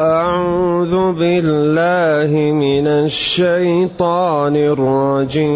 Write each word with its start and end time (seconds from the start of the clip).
أعوذ 0.00 1.12
بالله 1.12 2.52
من 2.52 2.86
الشيطان 2.86 4.56
الرجيم. 4.56 5.50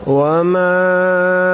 وما 0.07 1.54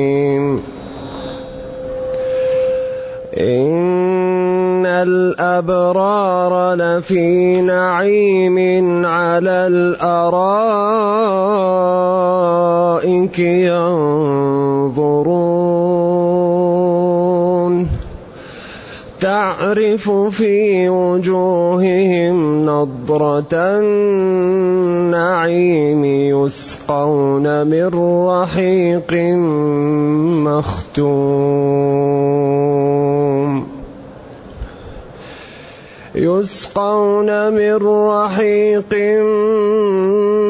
إن 3.41 4.85
الأبرار 4.85 6.73
لفي 6.73 7.61
نعيم 7.61 8.57
على 9.05 9.67
الأرائك 9.67 10.19
ينظرون 13.39 15.50
تعرف 19.71 20.11
في 20.11 20.89
وجوههم 20.89 22.65
نضرة 22.65 23.53
النعيم 24.83 26.05
يسقون 26.05 27.67
من 27.67 27.89
رحيق 28.27 29.13
مختوم. 30.43 31.31
يسقون 36.15 37.53
من 37.53 37.75
رحيق 38.07 38.93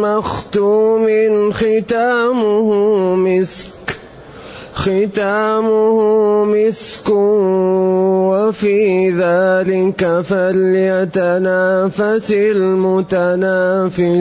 مختوم 0.01 1.07
ختامه 1.51 2.69
مسك 3.15 3.90
ختامه 4.81 6.45
مسك 6.45 7.09
وفي 8.29 9.11
ذلك 9.11 10.21
فليتنافس 10.21 12.31
المتنافسون. 12.31 14.11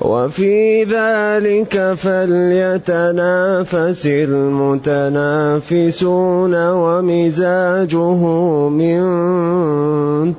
وفي 0.00 0.84
ذلك 0.84 1.92
فليتنافس 1.96 4.06
المتنافسون 4.06 4.94
ومزاجه 6.70 8.22
من 8.68 9.04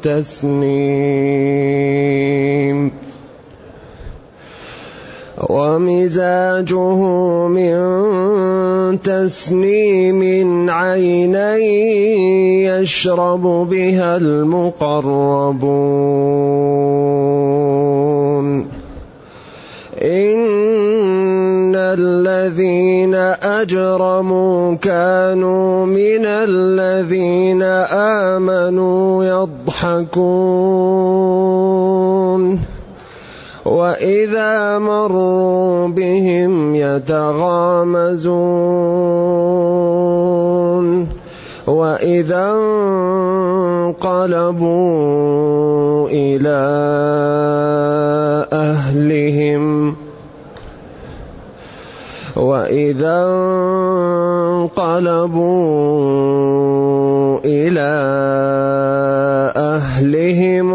تسنيم. 0.02 0.66
ومزاجه 5.50 7.02
من 7.48 7.76
تسنيم 9.04 10.22
عينا 10.70 11.56
يشرب 12.80 13.42
بها 13.70 14.18
المقربون. 14.18 15.56
إن 20.02 21.76
الذين 21.76 23.16
أجرموا 23.44 24.76
كانوا 24.76 25.86
من 25.86 26.26
الذين 26.26 27.64
آمنوا 27.92 29.26
يضحكون. 29.26 30.36
وإذا 33.66 34.80
مروا 34.80 35.88
بهم 35.88 36.76
يتغامزون 36.76 37.26
وإذا 41.68 42.52
انقلبوا 44.46 46.10
إلى 46.10 46.62
أهلهم 48.54 49.96
وإذا 52.36 53.26
انقلبوا 55.26 57.40
إلى 57.46 57.92
أهلهم 59.58 60.72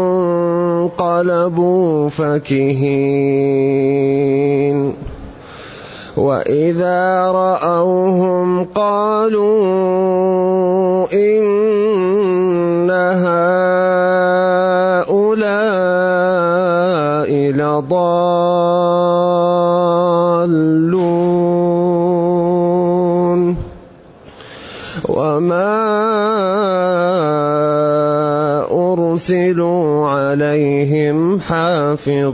انقلبوا 0.99 2.09
فكهين. 2.09 3.61
وإذا 6.17 7.31
رأوهم 7.31 8.63
قالوا 8.63 9.53
إن 11.13 12.91
هؤلاء 12.91 13.31
لضالون. 17.51 18.71
وما 25.09 25.71
أرسلوا 29.11 30.07
عليهم 30.07 31.39
حافظين. 31.39 32.31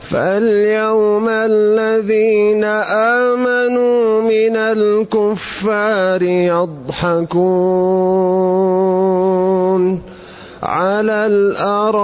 فاليوم 0.00 1.28
الذين 1.28 2.64
آمنوا 2.64 4.20
من 4.22 4.56
الكفار 4.56 6.22
يضحكون 6.22 7.36
على 10.62 11.26
الأرائك 11.26 12.00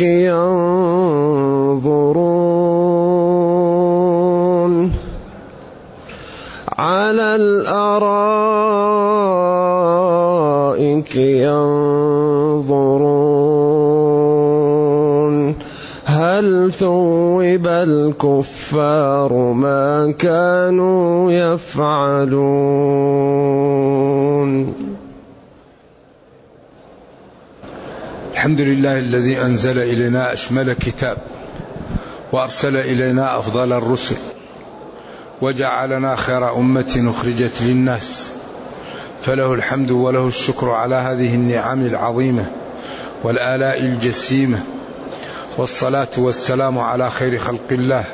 ينظرون. 0.00 1.36
على 6.78 7.36
الأرائك 7.36 8.36
ينظرون 11.16 12.96
هل 16.04 16.72
ثوب 16.72 17.66
الكفار 17.66 19.32
ما 19.32 20.12
كانوا 20.18 21.32
يفعلون 21.32 22.36
الحمد 28.32 28.60
لله 28.60 28.98
الذي 28.98 29.40
أنزل 29.42 29.78
إلينا 29.78 30.32
أشمل 30.32 30.72
كتاب 30.72 31.16
وأرسل 32.32 32.76
إلينا 32.76 33.38
أفضل 33.38 33.72
الرسل 33.72 34.16
وجعلنا 35.40 36.16
خير 36.16 36.56
أمة 36.56 37.12
أخرجت 37.16 37.62
للناس. 37.62 38.30
فله 39.22 39.54
الحمد 39.54 39.90
وله 39.90 40.28
الشكر 40.28 40.70
على 40.70 40.94
هذه 40.94 41.34
النعم 41.34 41.86
العظيمة 41.86 42.50
والآلاء 43.24 43.80
الجسيمة. 43.80 44.58
والصلاة 45.58 46.08
والسلام 46.18 46.78
على 46.78 47.10
خير 47.10 47.38
خلق 47.38 47.68
الله 47.70 48.04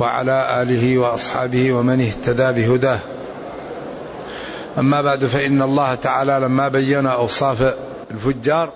وعلى 0.00 0.62
آله 0.62 0.98
وأصحابه 0.98 1.72
ومن 1.72 2.00
اهتدى 2.00 2.62
بهداه. 2.62 2.98
أما 4.78 5.02
بعد 5.02 5.24
فإن 5.24 5.62
الله 5.62 5.94
تعالى 5.94 6.32
لما 6.32 6.68
بين 6.68 7.06
أوصاف 7.06 7.74
الفجار 8.10 8.72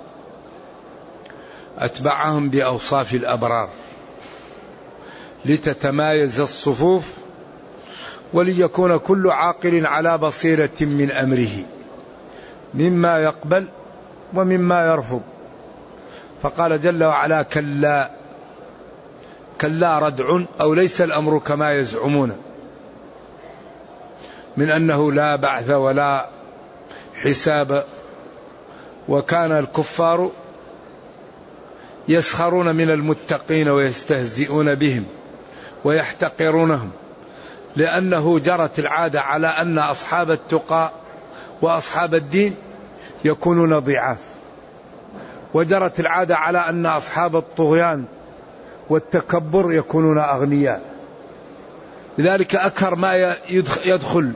أتبعهم 1.79 2.49
بأوصاف 2.49 3.15
الأبرار. 3.15 3.69
لتتمايز 5.45 6.41
الصفوف 6.41 7.05
وليكون 8.32 8.96
كل 8.99 9.31
عاقل 9.31 9.87
على 9.87 10.19
بصيرة 10.19 10.70
من 10.81 11.11
أمره. 11.11 11.64
مما 12.75 13.19
يقبل 13.19 13.69
ومما 14.34 14.87
يرفض. 14.87 15.23
فقال 16.43 16.81
جل 16.81 17.05
وعلا 17.05 17.43
كلا 17.43 18.11
كلا 19.61 19.99
ردع 19.99 20.40
أو 20.61 20.75
ليس 20.75 21.00
الأمر 21.02 21.38
كما 21.38 21.73
يزعمون. 21.73 22.32
من 24.56 24.70
أنه 24.70 25.12
لا 25.12 25.37
بعث 25.37 25.70
ولا 25.70 26.29
حساب. 27.14 27.84
وكان 29.08 29.52
الكفار 29.52 30.31
يسخرون 32.08 32.76
من 32.76 32.90
المتقين 32.90 33.69
ويستهزئون 33.69 34.75
بهم 34.75 35.05
ويحتقرونهم. 35.84 36.90
لأنه 37.76 38.38
جرت 38.38 38.78
العادة 38.78 39.20
على 39.20 39.46
أن 39.46 39.78
أصحاب 39.78 40.31
التقى 40.31 40.93
وأصحاب 41.62 42.14
الدين 42.14 42.55
يكونون 43.25 43.78
ضعاف. 43.78 44.25
وجرت 45.55 46.00
العادة 46.00 46.37
على 46.37 46.58
أن 46.58 46.87
أصحاب 46.87 47.37
الطغيان 47.37 48.05
والتكبر 48.88 49.73
يكونون 49.73 50.19
أغنياء. 50.19 50.82
لذلك 52.19 52.56
أكثر 52.56 52.94
ما 52.94 53.37
يدخل 53.84 54.32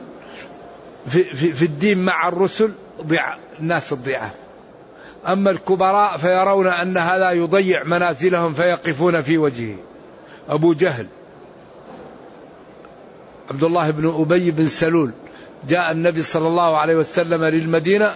في, 1.07 1.23
في, 1.23 1.53
في 1.53 1.65
الدين 1.65 1.97
مع 1.97 2.27
الرسل 2.27 2.71
ضع 3.01 3.35
الناس 3.59 3.93
الضعاف. 3.93 4.31
أما 5.27 5.51
الكبراء 5.51 6.17
فيرون 6.17 6.67
أن 6.67 6.97
هذا 6.97 7.31
يضيع 7.31 7.83
منازلهم 7.83 8.53
فيقفون 8.53 9.21
في 9.21 9.37
وجهه. 9.37 9.75
أبو 10.49 10.73
جهل 10.73 11.07
عبد 13.49 13.63
الله 13.63 13.91
بن 13.91 14.07
أبي 14.21 14.51
بن 14.51 14.67
سلول. 14.67 15.11
جاء 15.67 15.91
النبي 15.91 16.21
صلى 16.21 16.47
الله 16.47 16.77
عليه 16.77 16.95
وسلم 16.95 17.43
للمدينة 17.43 18.15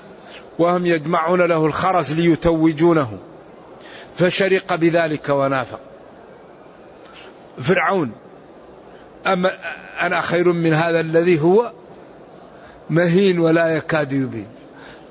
وهم 0.60 0.86
يجمعون 0.86 1.42
له 1.42 1.66
الخرز 1.66 2.14
ليتوجونه. 2.14 3.18
فشرق 4.18 4.76
بذلك 4.76 5.30
ونافق. 5.30 5.80
فرعون 7.58 8.12
أما 9.28 9.52
أنا 10.02 10.22
خير 10.22 10.52
من 10.52 10.74
هذا 10.74 11.00
الذي 11.00 11.42
هو؟ 11.42 11.72
مهين 12.90 13.40
ولا 13.40 13.68
يكاد 13.68 14.14
يبين. 14.14 14.48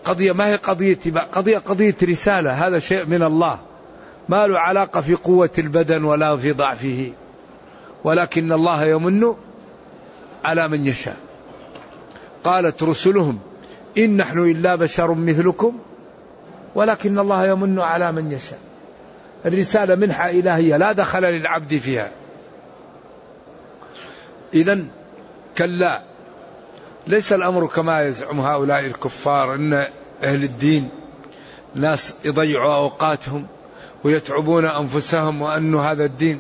قضية 0.05 0.33
ما 0.33 0.49
هي 0.49 0.57
قضية 0.57 0.99
قضية 1.33 1.59
قضية 1.59 1.97
رسالة. 2.03 2.67
هذا 2.67 2.79
شيء 2.79 3.07
من 3.07 3.23
الله. 3.23 3.59
ما 4.29 4.47
له 4.47 4.59
علاقة 4.59 5.01
في 5.01 5.15
قوة 5.15 5.51
البدن 5.59 6.05
ولا 6.05 6.37
في 6.37 6.53
ضعفه. 6.53 7.13
ولكن 8.05 8.53
الله 8.53 8.85
يمن 8.85 9.35
على 10.45 10.69
من 10.69 10.87
يشاء. 10.87 11.17
قالت 12.45 12.83
رسلهم 12.83 13.39
إن 13.99 14.17
نحن 14.17 14.39
إلا 14.39 14.75
بشر 14.75 15.15
مثلكم 15.15 15.79
ولكن 16.75 17.19
الله 17.19 17.47
يمن 17.47 17.81
على 17.81 18.13
من 18.13 18.33
يشاء. 18.33 18.59
الرسالة 19.47 19.95
منحة 19.95 20.31
إلهية 20.31 20.77
لا 20.77 20.93
دخل 20.93 21.23
للعبد 21.23 21.77
فيها. 21.77 22.11
إذا 24.55 24.85
كلا 25.59 26.03
ليس 27.07 27.33
الأمر 27.33 27.67
كما 27.67 28.03
يزعم 28.03 28.41
هؤلاء 28.41 28.87
الكفار 28.87 29.55
أن 29.55 29.73
أهل 30.23 30.45
الدين 30.45 30.89
ناس 31.75 32.15
يضيعوا 32.25 32.75
أوقاتهم 32.75 33.47
ويتعبون 34.05 34.65
أنفسهم 34.65 35.43
وأن 35.43 35.75
هذا 35.75 36.05
الدين 36.05 36.39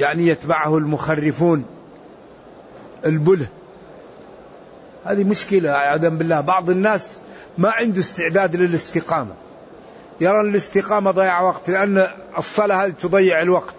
يعني 0.00 0.26
يتبعه 0.26 0.78
المخرفون. 0.78 1.64
البله. 3.06 3.46
هذه 5.04 5.24
مشكلة 5.24 5.70
عياذا 5.70 6.08
بالله. 6.08 6.40
بعض 6.40 6.70
الناس 6.70 7.18
ما 7.58 7.70
عنده 7.70 8.00
استعداد 8.00 8.56
للاستقامة. 8.56 9.34
يرى 10.20 10.40
الاستقامة 10.40 11.10
ضياع 11.10 11.40
وقت 11.40 11.70
لأن 11.70 12.08
الصلاة 12.38 12.84
هذه 12.84 12.90
تضيع 12.90 13.42
الوقت. 13.42 13.74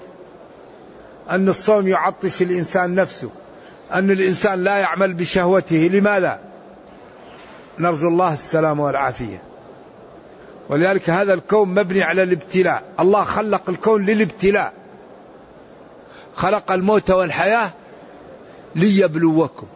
أن 1.30 1.48
الصوم 1.48 1.88
يعطش 1.88 2.42
الإنسان 2.42 2.96
نفسه. 2.96 3.30
أن 3.94 4.12
الإنسان 4.12 4.64
لا 4.64 4.78
يعمل 4.78 5.14
بشهوته. 5.14 5.90
لماذا؟ 5.94 6.40
نرجو 7.80 8.08
الله 8.08 8.34
السلام 8.34 8.80
والعافية. 8.80 9.42
ولذلك 10.70 11.10
هذا 11.10 11.34
الكون 11.34 11.70
مبني 11.70 12.04
على 12.04 12.24
الابتلاء. 12.24 12.84
الله 13.00 13.24
خلق 13.24 13.70
الكون 13.70 14.06
للابتلاء. 14.06 14.74
خلق 16.36 16.72
الموت 16.72 17.12
والحياة 17.12 17.72
ليبلوكم. 18.76 19.68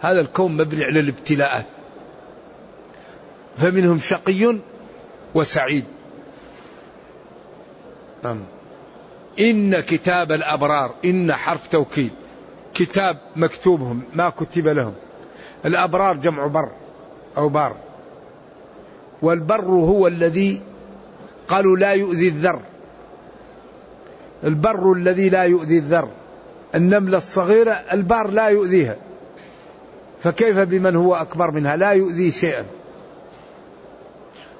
هذا 0.00 0.20
الكون 0.20 0.56
مبني 0.56 0.84
على 0.84 1.00
الابتلاءات. 1.00 1.66
فمنهم 3.56 3.98
شقي 3.98 4.58
وسعيد. 5.34 5.84
إن 9.40 9.80
كتاب 9.80 10.32
الأبرار 10.32 10.94
إن 11.04 11.32
حرف 11.32 11.66
توكيد 11.66 12.10
كتاب 12.74 13.18
مكتوبهم 13.36 14.02
ما 14.14 14.28
كتب 14.28 14.68
لهم. 14.68 14.94
الأبرار 15.64 16.16
جمع 16.16 16.46
بر 16.46 16.70
أو 17.36 17.48
بار. 17.48 17.76
والبر 19.22 19.64
هو 19.64 20.06
الذي 20.06 20.60
قالوا 21.48 21.76
لا 21.76 21.90
يؤذي 21.90 22.28
الذر. 22.28 22.60
البر 24.44 24.92
الذي 24.92 25.28
لا 25.28 25.42
يؤذي 25.42 25.78
الذر. 25.78 26.08
النملة 26.74 27.16
الصغيرة 27.16 27.72
البار 27.72 28.30
لا 28.30 28.46
يؤذيها. 28.46 28.96
فكيف 30.20 30.58
بمن 30.58 30.96
هو 30.96 31.14
أكبر 31.14 31.50
منها؟ 31.50 31.76
لا 31.76 31.90
يؤذي 31.90 32.30
شيئا. 32.30 32.64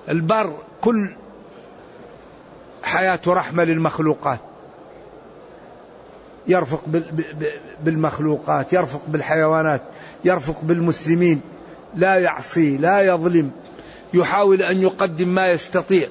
البر 0.09 0.59
كل 0.81 1.17
حياة 2.83 3.21
رحمة 3.27 3.65
للمخلوقات. 3.65 4.39
يرفق 6.47 6.83
بالمخلوقات 7.85 8.73
يرفق 8.73 9.03
بالحيوانات 9.09 9.83
يرفق 10.25 10.61
بالمسلمين. 10.63 11.41
لا 11.95 12.15
يعصي 12.15 12.77
لا 12.77 13.01
يظلم. 13.01 13.51
يحاول 14.15 14.63
أن 14.63 14.83
يقدم 14.83 15.29
ما 15.29 15.49
يستطيع. 15.49 16.09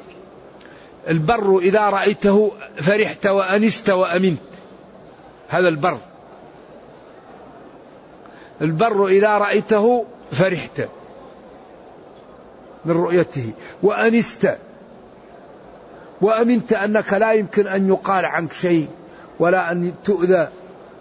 البر 1.10 1.58
إذا 1.58 1.89
رأيته 1.89 2.51
فرحت 2.77 3.27
وأنست 3.27 3.89
وأمنت. 3.89 4.39
هذا 5.50 5.67
البر. 5.67 5.98
البر 8.62 9.08
إذا 9.08 9.38
رأيته 9.38 10.05
فرحت 10.31 10.81
من 12.86 12.91
رؤيته 12.91 13.51
وأنست. 13.84 14.58
وأمنت 16.22 16.74
أنك 16.74 17.13
لا 17.13 17.31
يمكن 17.31 17.67
أن 17.67 17.88
يقال 17.88 18.25
عنك 18.25 18.53
شيء 18.53 18.88
ولا 19.39 19.72
أن 19.72 19.93
تؤذى 20.03 20.48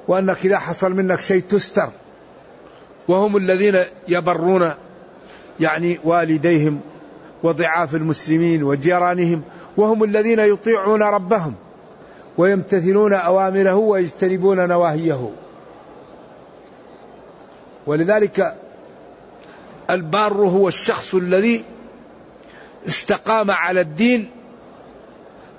وأنك 0.09 0.47
إذا 0.47 0.59
حصل 0.59 0.92
منك 0.92 1.21
شيء 1.21 1.40
تستر. 1.40 1.88
وهم 3.09 3.37
الذين 3.37 3.85
يبرون 4.09 4.75
يعني 5.61 5.99
والديهم 6.04 6.80
وضعاف 7.42 7.95
المسلمين 7.95 8.62
وجيرانهم 8.62 9.42
وهم 9.77 10.05
الذين 10.05 10.39
يطيعون 10.39 11.03
ربهم 11.03 11.55
ويمتثلون 12.39 13.12
أوامره 13.12 13.75
ويجتنبون 13.75 14.69
نواهيه. 14.69 15.31
ولذلك 17.87 18.57
البار 19.91 20.33
هو 20.33 20.69
الشخص 20.69 21.15
الذي 21.15 21.65
استقام 22.89 23.50
على 23.50 23.81
الدين 23.81 24.31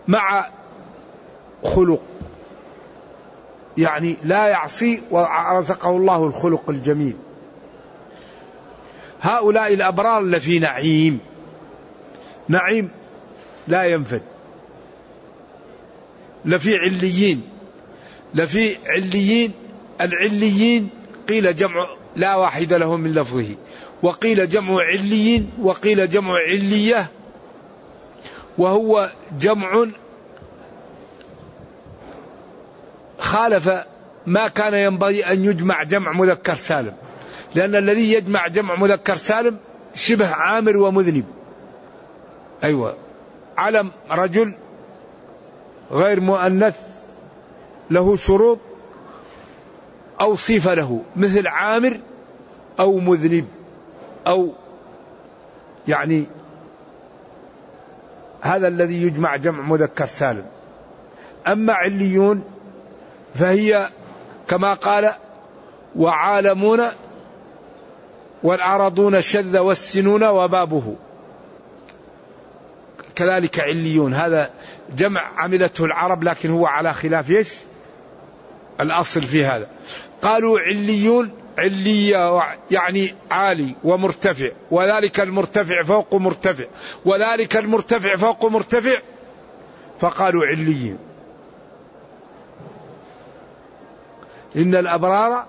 مع 0.07 0.45
خلق. 1.63 2.01
يعني 3.77 4.17
لا 4.23 4.47
يعصي 4.47 5.01
ورزقه 5.11 5.89
الله 5.89 6.25
الخلق 6.25 6.69
الجميل. 6.69 7.15
هؤلاء 9.21 9.73
الأبرار 9.73 10.21
لفي 10.21 10.59
نعيم. 10.59 11.19
نعيم 12.49 12.89
لا 13.67 13.83
ينفد. 13.83 14.21
لفي 16.45 16.75
عليين. 16.75 17.41
لفي 18.35 18.77
عليين. 18.87 19.51
العليين 20.01 20.89
قيل 21.29 21.55
جمع 21.55 21.87
لا 22.15 22.35
واحد 22.35 22.73
له 22.73 22.97
من 22.97 23.13
لفظه. 23.13 23.55
وقيل 24.03 24.49
جمع 24.49 24.81
عليين 24.81 25.51
وقيل 25.61 26.09
جمع 26.09 26.33
علية. 26.33 27.05
وهو 28.57 29.11
جمع 29.39 29.85
خالف 33.19 33.69
ما 34.25 34.47
كان 34.47 34.73
ينبغي 34.73 35.25
أن 35.25 35.45
يجمع 35.45 35.83
جمع 35.83 36.11
مذكر 36.11 36.55
سالم. 36.55 36.93
لأن 37.55 37.75
الذي 37.75 38.13
يجمع 38.13 38.47
جمع 38.47 38.75
مذكر 38.75 39.15
سالم 39.15 39.57
شبه 39.95 40.27
عامر 40.27 40.77
ومذنب. 40.77 41.25
أيوة. 42.63 42.97
علم 43.57 43.91
رجل 44.11 44.53
غير 45.91 46.19
مؤنث 46.19 46.79
له 47.89 48.15
شروط 48.15 48.59
أو 50.21 50.35
صفة 50.35 50.73
له 50.73 51.01
مثل 51.15 51.47
عامر 51.47 51.99
أو 52.79 52.97
مذنب 52.97 53.47
أو 54.27 54.53
يعني 55.87 56.25
هذا 58.41 58.67
الذي 58.67 59.01
يجمع 59.01 59.35
جمع 59.35 59.61
مذكر 59.61 60.05
سالم. 60.05 60.45
أما 61.47 61.73
عليون 61.73 62.43
فهي 63.33 63.89
كما 64.47 64.73
قال 64.73 65.11
وعالمون 65.95 66.81
والأرضون 68.43 69.15
الشذ 69.15 69.57
والسنون 69.57 70.23
وبابه 70.23 70.95
كذلك 73.15 73.59
عليون 73.59 74.13
هذا 74.13 74.49
جمع 74.95 75.21
عملته 75.37 75.85
العرب 75.85 76.23
لكن 76.23 76.49
هو 76.49 76.65
على 76.65 76.93
خلاف 76.93 77.31
إيش؟ 77.31 77.53
الأصل 78.79 79.21
في 79.21 79.45
هذا. 79.45 79.67
قالوا 80.21 80.59
عليون 80.59 81.31
علية 81.57 82.43
يعني 82.71 83.15
عالي 83.31 83.75
ومرتفع 83.83 84.49
وذلك 84.71 85.19
المرتفع 85.19 85.83
فوق 85.83 86.15
مرتفع 86.15 86.65
وذلك 87.05 87.57
المرتفع 87.57 88.15
فوق 88.15 88.45
مرتفع 88.45 88.97
فقالوا 89.99 90.45
عليين 90.45 90.97
إن 94.55 94.75
الأبرار 94.75 95.45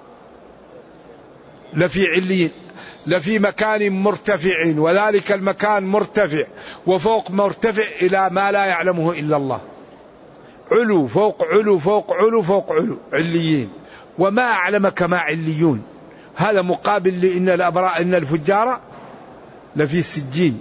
لفي 1.75 2.07
عليين 2.07 2.50
لفي 3.06 3.38
مكان 3.38 3.92
مرتفع 3.92 4.75
وذلك 4.76 5.32
المكان 5.32 5.87
مرتفع 5.87 6.44
وفوق 6.87 7.30
مرتفع 7.30 7.82
إلى 8.02 8.30
ما 8.30 8.52
لا 8.52 8.64
يعلمه 8.64 9.12
إلا 9.12 9.37
الله. 9.37 9.61
علو 10.73 11.06
فوق 11.06 11.42
علو 11.44 11.78
فوق 11.78 12.12
علو 12.12 12.42
فوق 12.42 12.73
علو 12.73 12.99
عليين. 13.12 13.71
وما 14.18 14.42
أعلمك 14.42 15.02
ما 15.02 15.18
عليون. 15.18 15.82
هذا 16.35 16.62
مقابل 16.62 17.21
لأن 17.21 17.49
الأبراء 17.49 18.02
إن 18.02 18.14
الفجار 18.14 18.80
لفي 19.76 20.02
سجين. 20.02 20.61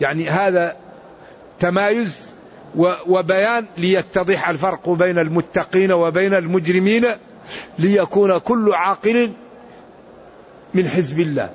يعني 0.00 0.28
هذا 0.30 0.76
تمايز 1.60 2.34
وبيان 3.06 3.66
ليتضح 3.78 4.48
الفرق 4.48 4.88
بين 4.88 5.18
المتقين 5.18 5.92
وبين 5.92 6.34
المجرمين 6.34 7.06
ليكون 7.78 8.38
كل 8.38 8.72
عاقل 8.74 9.32
من 10.74 10.88
حزب 10.88 11.20
الله 11.20 11.50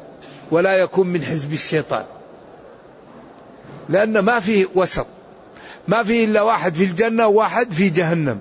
ولا 0.52 0.74
يكون 0.74 1.08
من 1.08 1.22
حزب 1.22 1.54
الشيطان. 1.54 2.06
لأن 3.90 4.20
ما 4.20 4.40
فيه 4.40 4.66
وسط 4.76 5.08
ما 5.88 6.04
فيه 6.04 6.26
إلا 6.26 6.42
واحد 6.42 6.74
في 6.74 6.84
الجنة 6.84 7.28
وواحد 7.28 7.72
في 7.72 7.90
جهنم. 7.90 8.40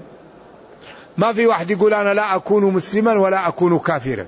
ما 1.17 1.33
في 1.33 1.47
واحد 1.47 1.71
يقول 1.71 1.95
أنا 1.95 2.15
لا 2.15 2.37
أكون 2.37 2.73
مسلما 2.73 3.13
ولا 3.13 3.49
أكون 3.49 3.79
كافرا. 3.79 4.27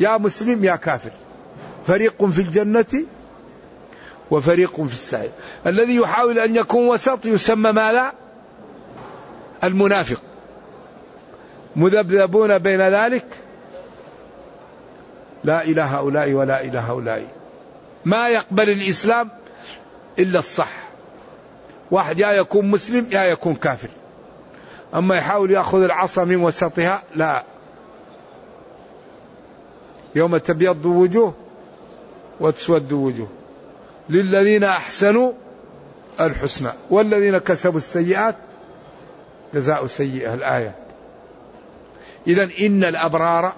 يا 0.00 0.16
مسلم 0.18 0.64
يا 0.64 0.76
كافر. 0.76 1.10
فريق 1.86 2.24
في 2.24 2.38
الجنة 2.38 3.04
وفريق 4.30 4.74
في 4.82 4.92
السعير. 4.92 5.30
الذي 5.66 5.96
يحاول 5.96 6.38
أن 6.38 6.56
يكون 6.56 6.86
وسط 6.88 7.26
يسمى 7.26 7.72
ماذا؟ 7.72 8.12
المنافق. 9.64 10.22
مذبذبون 11.76 12.58
بين 12.58 12.80
ذلك 12.80 13.26
لا 15.46 15.64
إله 15.64 15.84
هؤلاء 15.84 16.32
ولا 16.32 16.64
إله 16.64 16.80
هؤلاء. 16.80 17.26
ما 18.04 18.28
يقبل 18.28 18.70
الإسلام 18.70 19.30
إلا 20.18 20.38
الصح. 20.38 20.72
واحد 21.90 22.18
يا 22.18 22.30
يكون 22.30 22.70
مسلم 22.70 23.06
يا 23.12 23.24
يكون 23.24 23.54
كافر. 23.54 23.88
أما 24.94 25.16
يحاول 25.16 25.50
يأخذ 25.50 25.82
العصا 25.82 26.24
من 26.24 26.36
وسطها 26.36 27.02
لا. 27.14 27.44
يوم 30.14 30.36
تبيض 30.36 30.86
وجوه 30.86 31.34
وتسود 32.40 32.92
وجوه. 32.92 33.28
للذين 34.10 34.64
أحسنوا 34.64 35.32
الحسنى. 36.20 36.70
والذين 36.90 37.38
كسبوا 37.38 37.76
السيئات 37.76 38.36
جزاء 39.54 39.86
سيئة 39.86 40.34
الآية. 40.34 40.74
إذا 42.26 42.48
إن 42.60 42.84
الأبرار 42.84 43.52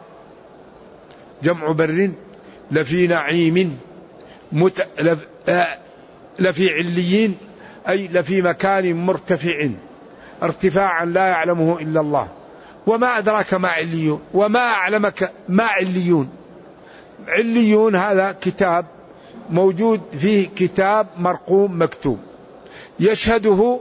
جمع 1.42 1.73
بر 1.73 2.11
لفي 2.71 3.07
نعيم 3.07 3.78
مت... 4.52 4.87
لف... 5.00 5.26
لفي 6.38 6.71
عليين 6.75 7.37
أي 7.88 8.09
لفي 8.09 8.42
مكان 8.42 9.07
مرتفع. 9.07 9.68
ارتفاعا 10.42 11.04
لا 11.04 11.28
يعلمه 11.28 11.80
إلا 11.80 12.00
الله. 12.00 12.28
وما 12.87 13.18
أدراك 13.18 13.54
ما 13.54 13.68
عليون؟ 13.68 14.21
وما 14.35 14.61
أعلمك 14.61 15.33
ما 15.49 15.64
عليون؟ 15.64 16.28
عليون 17.28 17.97
هذا 17.97 18.37
كتاب 18.40 18.87
موجود 19.50 20.00
فيه 20.18 20.49
كتاب 20.57 21.07
مرقوم 21.16 21.83
مكتوب. 21.83 22.18
يشهده 23.00 23.80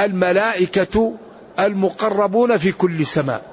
الملائكة 0.00 1.14
المقربون 1.58 2.56
في 2.56 2.72
كل 2.72 3.06
سماء. 3.06 3.49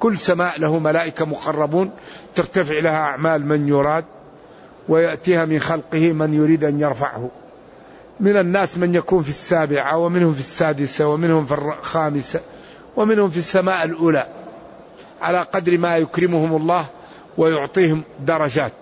كل 0.00 0.18
سماء 0.18 0.60
له 0.60 0.78
ملائكة 0.78 1.24
مقربون 1.24 1.90
ترتفع 2.34 2.78
لها 2.78 2.96
أعمال 2.96 3.46
من 3.46 3.68
يراد 3.68 4.04
ويأتيها 4.88 5.44
من 5.44 5.60
خلقه 5.60 6.12
من 6.12 6.34
يريد 6.34 6.64
أن 6.64 6.80
يرفعه. 6.80 7.30
من 8.20 8.36
الناس 8.36 8.78
من 8.78 8.94
يكون 8.94 9.22
في 9.22 9.28
السابعة 9.28 9.98
ومنهم 9.98 10.34
في 10.34 10.40
السادسة 10.40 11.08
ومنهم 11.08 11.46
في 11.46 11.54
الخامسة 11.54 12.40
ومنهم 12.96 13.30
في 13.30 13.36
السماء 13.36 13.84
الأولى 13.84 14.26
على 15.20 15.42
قدر 15.42 15.78
ما 15.78 15.96
يكرمهم 15.96 16.56
الله 16.56 16.86
ويعطيهم 17.38 18.02
درجات. 18.20 18.72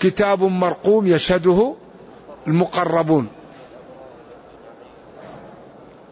كتاب 0.00 0.42
مرقوم 0.42 1.06
يشهده 1.06 1.74
المقربون. 2.46 3.28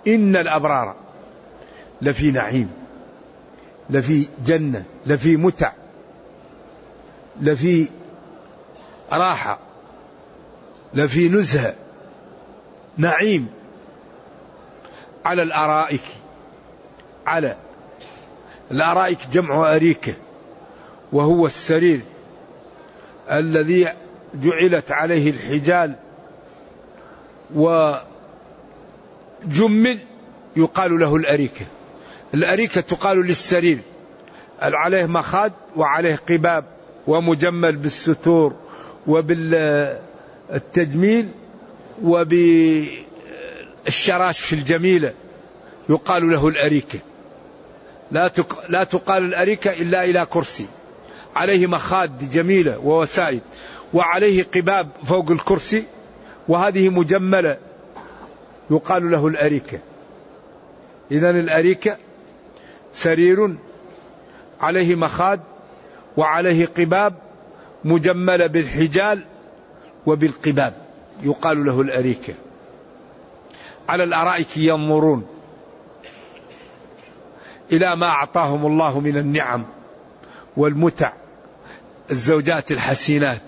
إن 0.06 0.36
الأبرار 0.36 0.94
لفي 2.02 2.30
نعيم. 2.30 2.77
لفي 3.90 4.26
جنة 4.44 4.84
لفي 5.06 5.36
متع 5.36 5.72
لفي 7.40 7.88
راحة 9.12 9.58
لفي 10.94 11.28
نزهة 11.28 11.74
نعيم 12.96 13.48
على 15.24 15.42
الأرائك 15.42 16.04
على 17.26 17.56
الأرائك 18.70 19.18
جمع 19.32 19.74
أريكة 19.74 20.14
وهو 21.12 21.46
السرير 21.46 22.02
الذي 23.30 23.88
جعلت 24.34 24.92
عليه 24.92 25.30
الحجال 25.30 25.94
وجمل 27.54 27.98
يقال 30.56 31.00
له 31.00 31.16
الأريكة. 31.16 31.66
الأريكة 32.34 32.80
تقال 32.80 33.26
للسرير. 33.26 33.78
عليه 34.62 35.06
مخاد 35.06 35.52
وعليه 35.76 36.20
قباب 36.28 36.64
ومجمل 37.06 37.76
بالستور 37.76 38.54
وبالتجميل 39.06 40.08
وبالشراش 42.04 42.92
الجميلة. 44.52 45.14
يقال 45.88 46.30
له 46.30 46.48
الأريكة. 46.48 46.98
لا 48.10 48.32
لا 48.68 48.84
تقال 48.84 49.24
الأريكة 49.24 49.72
إلا 49.72 50.04
إلى 50.04 50.26
كرسي. 50.26 50.66
عليه 51.36 51.66
مخاد 51.66 52.30
جميلة 52.30 52.78
ووسائد. 52.78 53.40
وعليه 53.94 54.44
قباب 54.54 54.88
فوق 55.04 55.30
الكرسي. 55.30 55.84
وهذه 56.48 56.88
مجملة. 56.88 57.56
يقال 58.70 59.10
له 59.10 59.26
الأريكة. 59.26 59.78
إذا 61.10 61.30
الأريكة 61.30 61.96
سرير 62.92 63.54
عليه 64.60 64.94
مخاد 64.94 65.40
وعليه 66.16 66.66
قباب 66.66 67.14
مجملة 67.84 68.46
بالحجال 68.46 69.24
وبالقباب 70.06 70.74
يقال 71.22 71.64
له 71.64 71.80
الأريكة. 71.80 72.34
على 73.88 74.04
الأرائك 74.04 74.56
ينظرون 74.56 75.26
إلى 77.72 77.96
ما 77.96 78.06
أعطاهم 78.06 78.66
الله 78.66 79.00
من 79.00 79.16
النعم 79.16 79.64
والمتع 80.56 81.12
الزوجات 82.10 82.72
الحسينات 82.72 83.42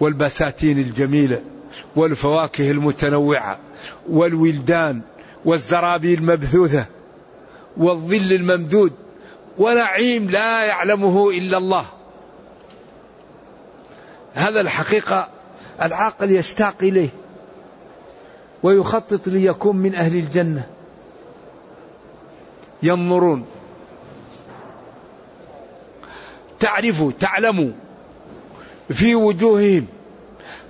والبساتين 0.00 0.78
الجميلة 0.78 1.42
والفواكه 1.96 2.70
المتنوعة 2.70 3.58
والولدان 4.08 5.00
والزرابي 5.44 6.14
المبثوثة. 6.14 6.86
والظل 7.76 8.32
الممدود 8.32 8.92
ونعيم 9.58 10.30
لا 10.30 10.64
يعلمه 10.64 11.30
إلا 11.30 11.58
الله. 11.58 11.86
هذا 14.34 14.60
الحقيقة 14.60 15.28
العاقل 15.82 16.30
يشتاق 16.30 16.74
إليه 16.82 17.08
ويخطط 18.62 19.28
ليكون 19.28 19.76
من 19.76 19.94
أهل 19.94 20.16
الجنة. 20.18 20.66
ينظرون. 22.82 23.46
تعرفوا 26.58 27.12
تعلموا. 27.20 27.70
في 28.90 29.14
وجوههم 29.14 29.86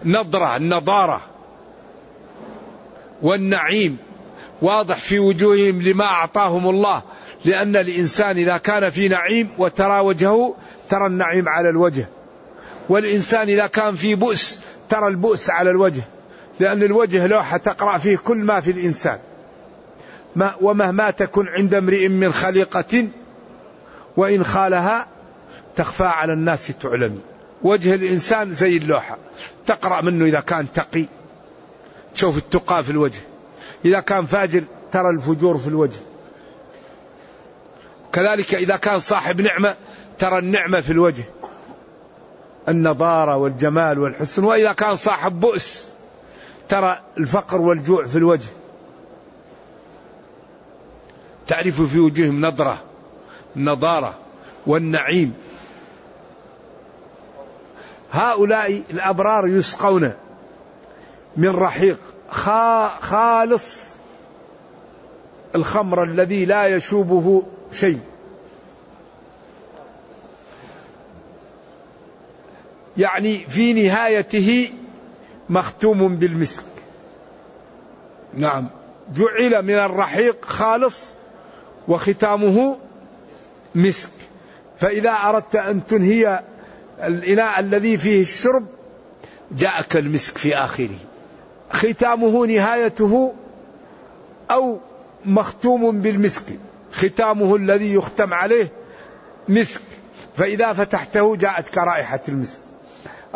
نظرة 0.04 0.57
النضارة 0.57 1.21
والنعيم. 3.23 3.99
واضح 4.62 4.97
في 4.97 5.19
وجوههم 5.19 5.83
لما 5.83 6.05
أعطاهم 6.05 6.69
الله 6.69 7.02
لأن 7.45 7.76
الإنسان 7.76 8.38
إذا 8.38 8.57
كان 8.57 8.90
في 8.90 9.09
نعيم 9.09 9.49
وترى 9.59 10.00
وجهه 10.00 10.55
ترى 10.88 11.07
النعيم 11.07 11.49
على 11.49 11.69
الوجه. 11.69 12.09
والإنسان 12.88 13.49
إذا 13.49 13.67
كان 13.67 13.95
في 13.95 14.14
بؤس 14.14 14.62
ترى 14.88 15.09
البؤس 15.09 15.50
على 15.50 15.71
الوجه. 15.71 16.02
لأن 16.61 16.83
الوجه 16.83 17.26
لوحة 17.26 17.57
تقرأ 17.57 17.99
فيه 17.99 18.17
كل 18.17 18.37
ما 18.37 18.61
في 18.61 18.71
الإنسان. 18.71 19.19
ما 20.37 20.55
ومهما 20.61 21.11
تكن 21.11 21.49
عند 21.49 21.75
امرئ 21.75 22.09
من 22.09 22.33
خليقة 22.33 23.09
وإن 24.17 24.45
خالها 24.45 25.07
تخفى 25.76 26.05
على 26.05 26.33
الناس 26.33 26.73
تعلمي 26.83 27.21
وجه 27.62 27.95
الإنسان 27.95 28.50
زي 28.50 28.76
اللوحة. 28.76 29.19
تقرأ 29.67 30.00
منه 30.00 30.25
إذا 30.25 30.40
كان 30.40 30.73
تقي. 30.73 31.07
تشوف 32.14 32.38
التقى 32.38 32.85
في 32.85 32.90
الوجه. 32.90 33.21
إذا 33.85 34.01
كان 34.01 34.27
فاجر 34.27 34.65
ترى 34.93 35.11
الفجور 35.11 35.59
في 35.59 35.67
الوجه. 35.67 36.01
كذلك 38.13 38.55
إذا 38.55 38.77
كان 38.77 38.99
صاحب 38.99 39.41
نعمة 39.41 39.75
ترى 40.19 40.39
النعمة 40.39 40.81
في 40.81 40.93
الوجه. 40.93 41.25
النضارة 42.69 43.37
والجمال 43.37 43.99
والحسن. 43.99 44.45
وإذا 44.45 44.73
كان 44.73 44.97
صاحب 44.97 45.41
بؤس 45.41 45.95
ترى 46.69 47.01
الفقر 47.19 47.61
والجوع 47.61 48.07
في 48.07 48.19
الوجه. 48.19 48.49
تعرف 51.47 51.83
في 51.83 51.99
وجوههم 51.99 52.47
نضرة 52.47 52.83
النضارة 53.57 54.15
والنعيم. 54.67 55.35
هؤلاء 58.13 58.83
الأبرار 58.91 59.47
يسقون 59.47 60.13
من 61.37 61.57
رحيق. 61.57 61.99
خالص 63.01 63.95
الخمر 65.55 66.05
الذي 66.05 66.45
لا 66.45 66.67
يشوبه 66.67 67.43
شيء. 67.73 68.01
يعني 72.97 73.47
في 73.47 73.73
نهايته 73.73 74.73
مختوم 75.49 76.17
بالمسك. 76.17 76.65
نعم. 78.35 78.69
جعل 79.15 79.63
من 79.63 79.79
الرحيق 79.79 80.45
خالص 80.45 81.05
وختامه 81.89 82.79
مسك. 83.75 84.11
فإذا 84.77 85.11
أردت 85.11 85.57
أن 85.57 85.87
تنهي 85.87 86.43
الإناء 87.03 87.61
الذي 87.61 87.97
فيه 87.97 88.21
الشرب 88.21 88.66
جاءك 89.53 89.97
المسك 89.97 90.38
في 90.38 90.57
آخره. 90.57 90.99
ختامه 91.72 92.46
نهايته 92.46 93.35
أو 94.50 94.78
مختوم 95.24 96.00
بالمسك. 96.00 96.44
ختامه 96.92 97.56
الذي 97.56 97.94
يختم 97.94 98.35
عليه 98.35 98.72
مسك. 99.48 99.80
فإذا 100.37 100.72
فتحته 100.72 101.37
جاءتك 101.37 101.78
رائحة 101.78 102.20
المسك. 102.28 102.61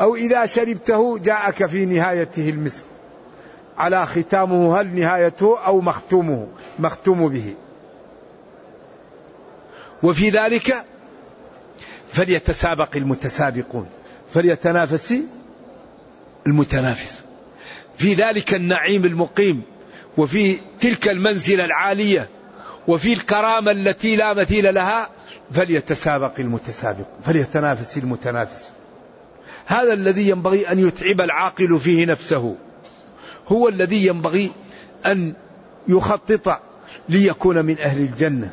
أو 0.01 0.15
إذا 0.15 0.47
شربته 0.47 1.19
جاءك 1.19 1.67
في 1.67 1.87
نهايته 1.87 2.49
المسك. 2.51 2.85
على 3.79 4.07
ختامه 4.07 4.81
هل 4.81 4.95
نهايته 4.95 5.59
أو 5.67 5.81
مختومه 5.81 6.47
مختوم 6.79 7.29
به. 7.29 7.55
وفي 10.03 10.31
ذلك 10.31 10.85
فليتسابق 12.13 12.97
المتسابقون. 12.97 13.87
فليتنافس 14.35 15.15
المتنافس. 16.47 17.24
في 17.97 18.15
ذلك 18.15 18.55
النعيم 18.55 19.05
المقيم 19.05 19.63
وفي 20.17 20.59
تلك 20.81 21.09
المنزلة 21.09 21.65
العالية 21.65 22.29
وفي 22.89 23.13
الكرامة 23.13 23.71
التي 23.71 24.17
لا 24.17 24.35
مثيل 24.35 24.75
لها 24.75 25.11
فليتسابق 25.53 26.33
المتسابق 26.41 27.07
فليتنافس 27.23 27.99
المتنافس. 27.99 28.69
هذا 29.67 29.93
الذي 29.93 30.29
ينبغي 30.29 30.73
أن 30.73 30.79
يتعب 30.79 31.21
العاقل 31.21 31.79
فيه 31.79 32.07
نفسه. 32.07 32.57
هو 33.49 33.69
الذي 33.69 34.07
ينبغي 34.07 34.51
أن 35.07 35.35
يخطط 35.89 36.61
ليكون 37.09 37.65
من 37.65 37.79
أهل 37.79 38.03
الجنة. 38.03 38.51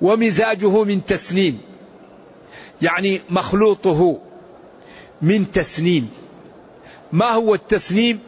ومزاجه 0.00 0.84
من 0.84 1.04
تسنيم 1.04 1.60
يعني 2.82 3.20
مخلوطه 3.30 4.20
من 5.22 5.52
تسنيم 5.52 6.10
ما 7.12 7.30
هو 7.30 7.54
التسنيم 7.54 8.20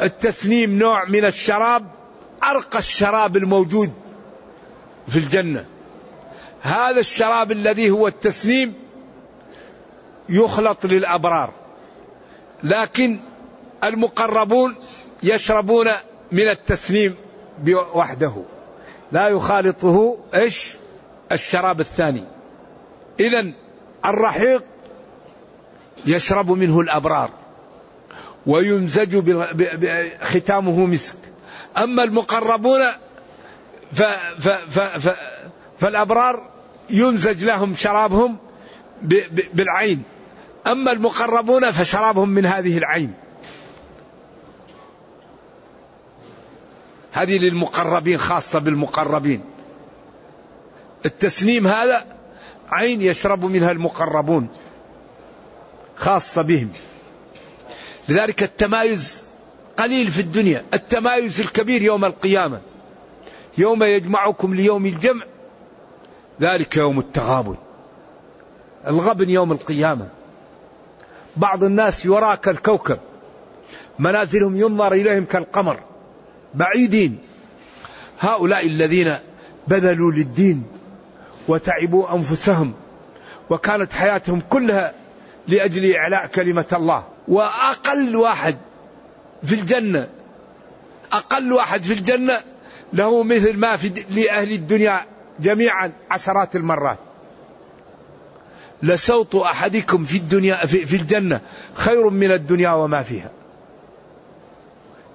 التسنيم 0.00 0.78
نوع 0.78 1.04
من 1.04 1.24
الشراب 1.24 1.86
أرقى 2.44 2.78
الشراب 2.78 3.36
الموجود 3.36 3.92
في 5.08 5.16
الجنة. 5.18 5.66
هذا 6.60 7.00
الشراب 7.00 7.52
الذي 7.52 7.90
هو 7.90 8.08
التسنيم 8.08 8.74
يخلط 10.28 10.86
للأبرار. 10.86 11.52
لكن 12.62 13.20
المقربون 13.84 14.74
يشربون 15.22 15.86
من 16.32 16.48
التسنيم 16.48 17.16
وحده 17.94 18.34
لا 19.12 19.28
يخالطه 19.28 20.18
إيش؟ 20.34 20.76
الشراب 21.32 21.80
الثاني. 21.80 22.24
إذا 23.20 23.52
الرحيق 24.04 24.64
يشرب 26.06 26.50
منه 26.50 26.80
الأبرار. 26.80 27.30
ويمزج 28.46 29.16
ختامه 30.22 30.86
مسك. 30.86 31.16
أما 31.76 32.04
المقربون 32.04 32.80
ف 33.92 34.02
ف 34.38 34.48
ف 34.48 34.78
ف 34.80 35.16
فالأبرار 35.78 36.50
يمزج 36.90 37.44
لهم 37.44 37.74
شرابهم 37.74 38.36
بالعين. 39.54 40.02
أما 40.66 40.92
المقربون 40.92 41.70
فشرابهم 41.70 42.28
من 42.28 42.46
هذه 42.46 42.78
العين. 42.78 43.14
هذه 47.12 47.38
للمقربين 47.38 48.18
خاصة 48.18 48.58
بالمقربين. 48.58 49.44
التسنيم 51.06 51.66
هذا 51.66 52.04
عين 52.68 53.02
يشرب 53.02 53.44
منها 53.44 53.70
المقربون 53.70 54.48
خاصة 55.96 56.42
بهم. 56.42 56.72
لذلك 58.10 58.42
التمايز 58.42 59.26
قليل 59.76 60.08
في 60.08 60.20
الدنيا 60.20 60.64
التمايز 60.74 61.40
الكبير 61.40 61.82
يوم 61.82 62.04
القيامة. 62.04 62.60
يوم 63.58 63.82
يجمعكم 63.82 64.54
ليوم 64.54 64.86
الجمع 64.86 65.24
ذلك 66.40 66.76
يوم 66.76 66.98
التغابن. 66.98 67.56
الغبن 68.86 69.30
يوم 69.30 69.52
القيامة. 69.52 70.08
بعض 71.36 71.64
الناس 71.64 72.06
يرى 72.06 72.36
كالكوكب 72.36 72.98
منازلهم 73.98 74.56
ينظر 74.56 74.92
إليهم 74.92 75.24
كالقمر 75.24 75.80
بعيدين. 76.54 77.18
هؤلاء 78.20 78.66
الذين 78.66 79.16
بذلوا 79.68 80.12
للدين 80.12 80.62
وتعبوا 81.48 82.14
أنفسهم 82.14 82.74
وكانت 83.50 83.92
حياتهم 83.92 84.40
كلها 84.40 84.94
لأجل 85.48 85.94
إعلاء 85.94 86.26
كلمة 86.26 86.66
الله. 86.72 87.04
وأقل 87.28 88.16
واحد 88.16 88.56
في 89.42 89.54
الجنة. 89.54 90.08
أقل 91.12 91.52
واحد 91.52 91.82
في 91.82 91.92
الجنة 91.92 92.40
له 92.92 93.22
مثل 93.22 93.56
ما 93.56 93.76
في 93.76 93.88
لأهل 94.10 94.52
الدنيا 94.52 95.06
جميعا 95.40 95.92
عشرات 96.10 96.56
المرات. 96.56 96.98
لصوت 98.82 99.34
أحدكم 99.34 100.04
في 100.04 100.16
الدنيا 100.16 100.66
في, 100.66 100.86
في 100.86 100.96
الجنة 100.96 101.40
خير 101.74 102.10
من 102.10 102.32
الدنيا 102.32 102.70
وما 102.70 103.02
فيها. 103.02 103.30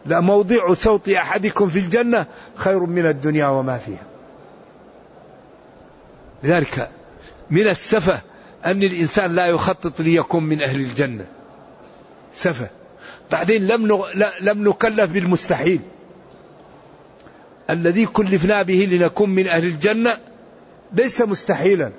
لموضع 0.06 0.74
صوت 0.74 1.10
أحدكم 1.10 1.68
في 1.68 1.80
الجنة 1.80 2.26
خير 2.56 2.80
من 2.80 3.06
الدنيا 3.06 3.48
وما 3.48 3.78
فيها. 3.78 4.04
لذلك 6.44 6.90
من 7.50 7.68
السفة 7.68 8.22
أن 8.66 8.84
الإنسان 8.84 9.36
لا 9.36 9.48
يخطط 9.48 10.02
ليكون 10.02 10.44
من 10.44 10.62
أهل 10.62 10.80
الجنة. 10.80 11.26
سفة. 12.36 12.70
بعدين 13.32 13.68
لم 13.68 14.04
لم 14.42 14.70
نكلف 14.70 15.12
بالمستحيل. 15.12 15.82
الذي 17.70 18.06
كلفنا 18.06 18.62
به 18.62 18.88
لنكون 18.92 19.30
من 19.30 19.48
أهل 19.48 19.66
الجنة 19.66 20.18
ليس 20.94 21.22
مستحيلا. 21.22 21.92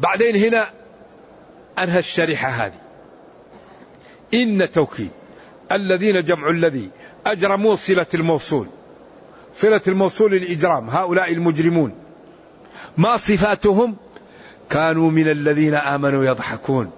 بعدين 0.00 0.36
هنا 0.36 0.70
أنهى 1.78 1.98
الشريحة 1.98 2.48
هذه. 2.48 2.80
إن 4.34 4.70
توكيد. 4.70 5.10
الذين 5.72 6.24
جمع 6.24 6.50
الذي 6.50 6.90
أجرموا 7.26 7.76
صلة 7.76 8.06
الموصول. 8.14 8.66
صلة 9.52 9.80
الموصول 9.88 10.34
الإجرام 10.34 10.90
هؤلاء 10.90 11.32
المجرمون. 11.32 11.94
ما 12.98 13.16
صفاتهم؟ 13.16 13.96
كانوا 14.70 15.10
من 15.10 15.28
الذين 15.28 15.74
آمنوا 15.74 16.24
يضحكون. 16.24 16.90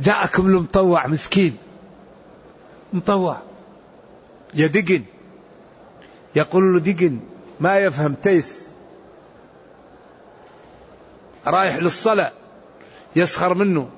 جاءكم 0.00 0.46
المطوع 0.46 1.06
مسكين. 1.06 1.56
مطوع. 2.92 3.38
يا 4.54 4.66
دقن. 4.66 5.02
يقول 6.36 6.74
له 6.74 6.80
دقن 6.80 7.20
ما 7.60 7.78
يفهم 7.78 8.14
تيس. 8.14 8.70
رايح 11.46 11.76
للصلاة. 11.76 12.32
يسخر 13.16 13.54
منه. 13.54 13.88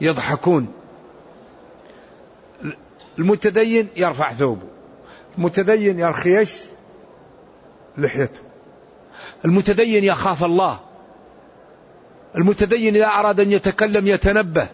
يضحكون. 0.00 0.72
المتدين 3.18 3.88
يرفع 3.96 4.32
ثوبه. 4.32 4.66
المتدين 5.38 5.98
يرخيش 5.98 6.64
لحيته. 7.98 8.40
المتدين 9.44 10.04
يخاف 10.04 10.44
الله. 10.44 10.87
المتدين 12.36 12.96
إذا 12.96 13.06
أراد 13.06 13.40
أن 13.40 13.52
يتكلم 13.52 14.06
يتنبه. 14.06 14.68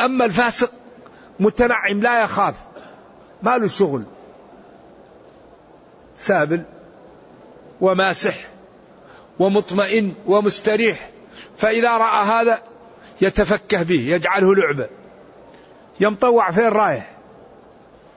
أما 0.00 0.24
الفاسق 0.24 0.70
متنعم 1.40 2.00
لا 2.00 2.22
يخاف. 2.22 2.54
ما 3.42 3.58
له 3.58 3.66
شغل. 3.66 4.02
سابل 6.16 6.62
وماسح 7.80 8.34
ومطمئن 9.38 10.14
ومستريح. 10.26 11.10
فإذا 11.58 11.98
رأى 11.98 12.26
هذا 12.26 12.62
يتفكه 13.20 13.82
به 13.82 14.00
يجعله 14.00 14.54
لعبة. 14.54 14.88
يمطوع 16.00 16.50
فين 16.50 16.68
رايح 16.68 17.10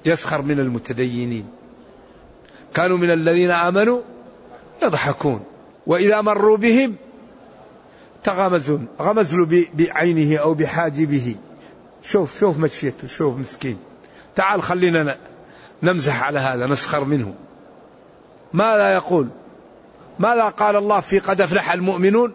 يسخر 0.06 0.42
من 0.42 0.60
المتدينين. 0.60 1.48
كانوا 2.74 2.98
من 2.98 3.12
الذين 3.12 3.52
آمنوا 3.52 4.02
يضحكون. 4.84 5.46
وإذا 5.88 6.22
مروا 6.22 6.58
بهم 6.58 6.96
تغمزون 8.24 8.88
غمز 9.02 9.36
له 9.36 9.66
بعينه 9.74 10.38
أو 10.38 10.54
بحاجبه. 10.54 11.36
شوف 12.04 12.40
شوف 12.40 12.58
مشيته 12.58 13.08
شوف 13.08 13.38
مسكين. 13.38 13.78
تعال 14.36 14.64
خلينا 14.64 15.18
نمزح 15.84 16.24
على 16.24 16.40
هذا 16.40 16.68
نسخر 16.68 17.04
منه. 17.04 17.34
ماذا 18.54 18.94
يقول؟ 18.94 19.28
ماذا 20.20 20.50
قال 20.50 20.76
الله 20.76 21.00
في 21.00 21.20
قد 21.20 21.42
أفلح 21.42 21.72
المؤمنون؟ 21.72 22.34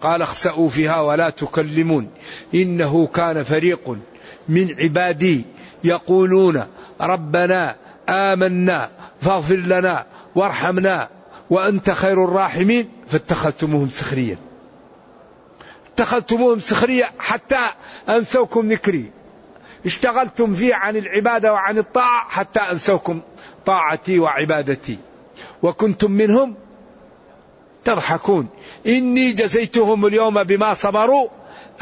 قال 0.00 0.22
اخسأوا 0.22 0.68
فيها 0.68 1.00
ولا 1.00 1.30
تكلمون 1.30 2.10
إنه 2.54 3.06
كان 3.06 3.42
فريق 3.42 3.96
من 4.48 4.74
عبادي 4.80 5.44
يقولون 5.84 6.66
ربنا 7.00 7.76
آمنا 8.08 8.90
فاغفر 9.20 9.56
لنا 9.56 10.06
وارحمنا 10.34 11.08
وأنت 11.50 11.90
خير 11.90 12.24
الراحمين 12.24 12.88
فاتخذتموهم 13.08 13.90
سخريا 13.90 14.38
اتخذتموهم 15.92 16.60
سخريا 16.60 17.08
حتى 17.18 17.60
أنسوكم 18.08 18.68
ذكري 18.68 19.10
اشتغلتم 19.86 20.54
فيه 20.54 20.74
عن 20.74 20.96
العبادة 20.96 21.52
وعن 21.52 21.78
الطاعة 21.78 22.28
حتى 22.28 22.60
أنسوكم 22.60 23.20
طاعتي 23.66 24.18
وعبادتي. 24.18 24.98
وكنتم 25.62 26.10
منهم 26.10 26.54
تضحكون. 27.84 28.48
إني 28.86 29.32
جزيتهم 29.32 30.06
اليوم 30.06 30.42
بما 30.42 30.74
صبروا 30.74 31.28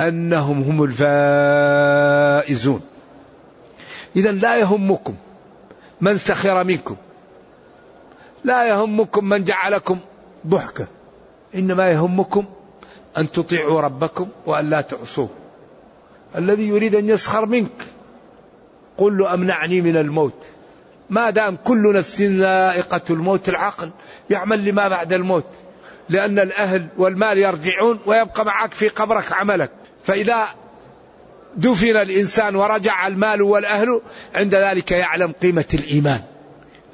أنهم 0.01 0.63
هم 0.63 0.85
الفائزون. 0.85 2.81
إذا 4.17 4.33
لا 4.33 4.57
يهمكم 4.57 5.15
من 6.01 6.19
سخر 6.19 6.65
منكم. 6.65 6.97
لا 8.45 8.69
يهمكم 8.69 9.25
من 9.25 9.45
جعلكم 9.45 9.99
ضحكة. 10.47 10.87
إنما 11.55 11.91
يهمكم 11.91 12.45
أن 13.19 13.31
تطيعوا 13.31 13.81
ربكم 13.81 14.29
وأن 14.47 14.71
لا 14.71 14.81
تعصوه. 14.81 15.29
الذي 16.37 16.69
يريد 16.69 16.95
أن 16.95 17.09
يسخر 17.09 17.47
منك. 17.47 17.87
قل 18.97 19.19
له 19.19 19.35
أمنعني 19.35 19.81
من 19.81 19.97
الموت. 19.97 20.45
ما 21.11 21.31
دام 21.31 21.57
كل 21.65 21.95
نفس 21.95 22.23
ذائقة 22.23 23.01
الموت 23.11 23.49
العقل 23.49 23.91
يعمل 24.31 24.65
لما 24.65 24.89
بعد 24.89 25.13
الموت. 25.13 25.47
لأن 26.09 26.39
الأهل 26.39 26.89
والمال 26.99 27.39
يرجعون 27.39 27.99
ويبقى 28.07 28.45
معك 28.45 28.75
في 28.75 28.89
قبرك 28.89 29.33
عملك. 29.33 29.71
فإذا 30.05 30.45
دفن 31.57 31.97
الإنسان 31.97 32.57
ورجع 32.57 33.07
المال 33.07 33.43
والأهل 33.43 34.01
عند 34.35 34.55
ذلك 34.55 34.91
يعلم 34.91 35.33
قيمة 35.43 35.65
الإيمان 35.75 36.21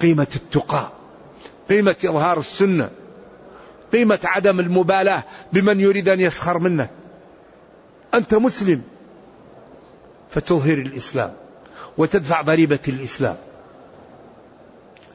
قيمة 0.01 0.29
التقى. 0.37 0.98
قيمة 1.71 1.97
إظهار 2.05 2.39
السنة. 2.39 2.91
قيمة 3.93 4.21
عدم 4.25 4.61
المبالاة 4.61 5.25
بمن 5.53 5.81
يريد 5.81 6.09
أن 6.09 6.21
يسخر 6.21 6.59
منك 6.59 6.91
أنت 8.15 8.35
مسلم. 8.35 8.83
فتظهر 10.31 10.79
الإسلام 10.79 11.33
وتدفع 11.99 12.43
ضريبة 12.43 12.79
الإسلام. 12.89 13.37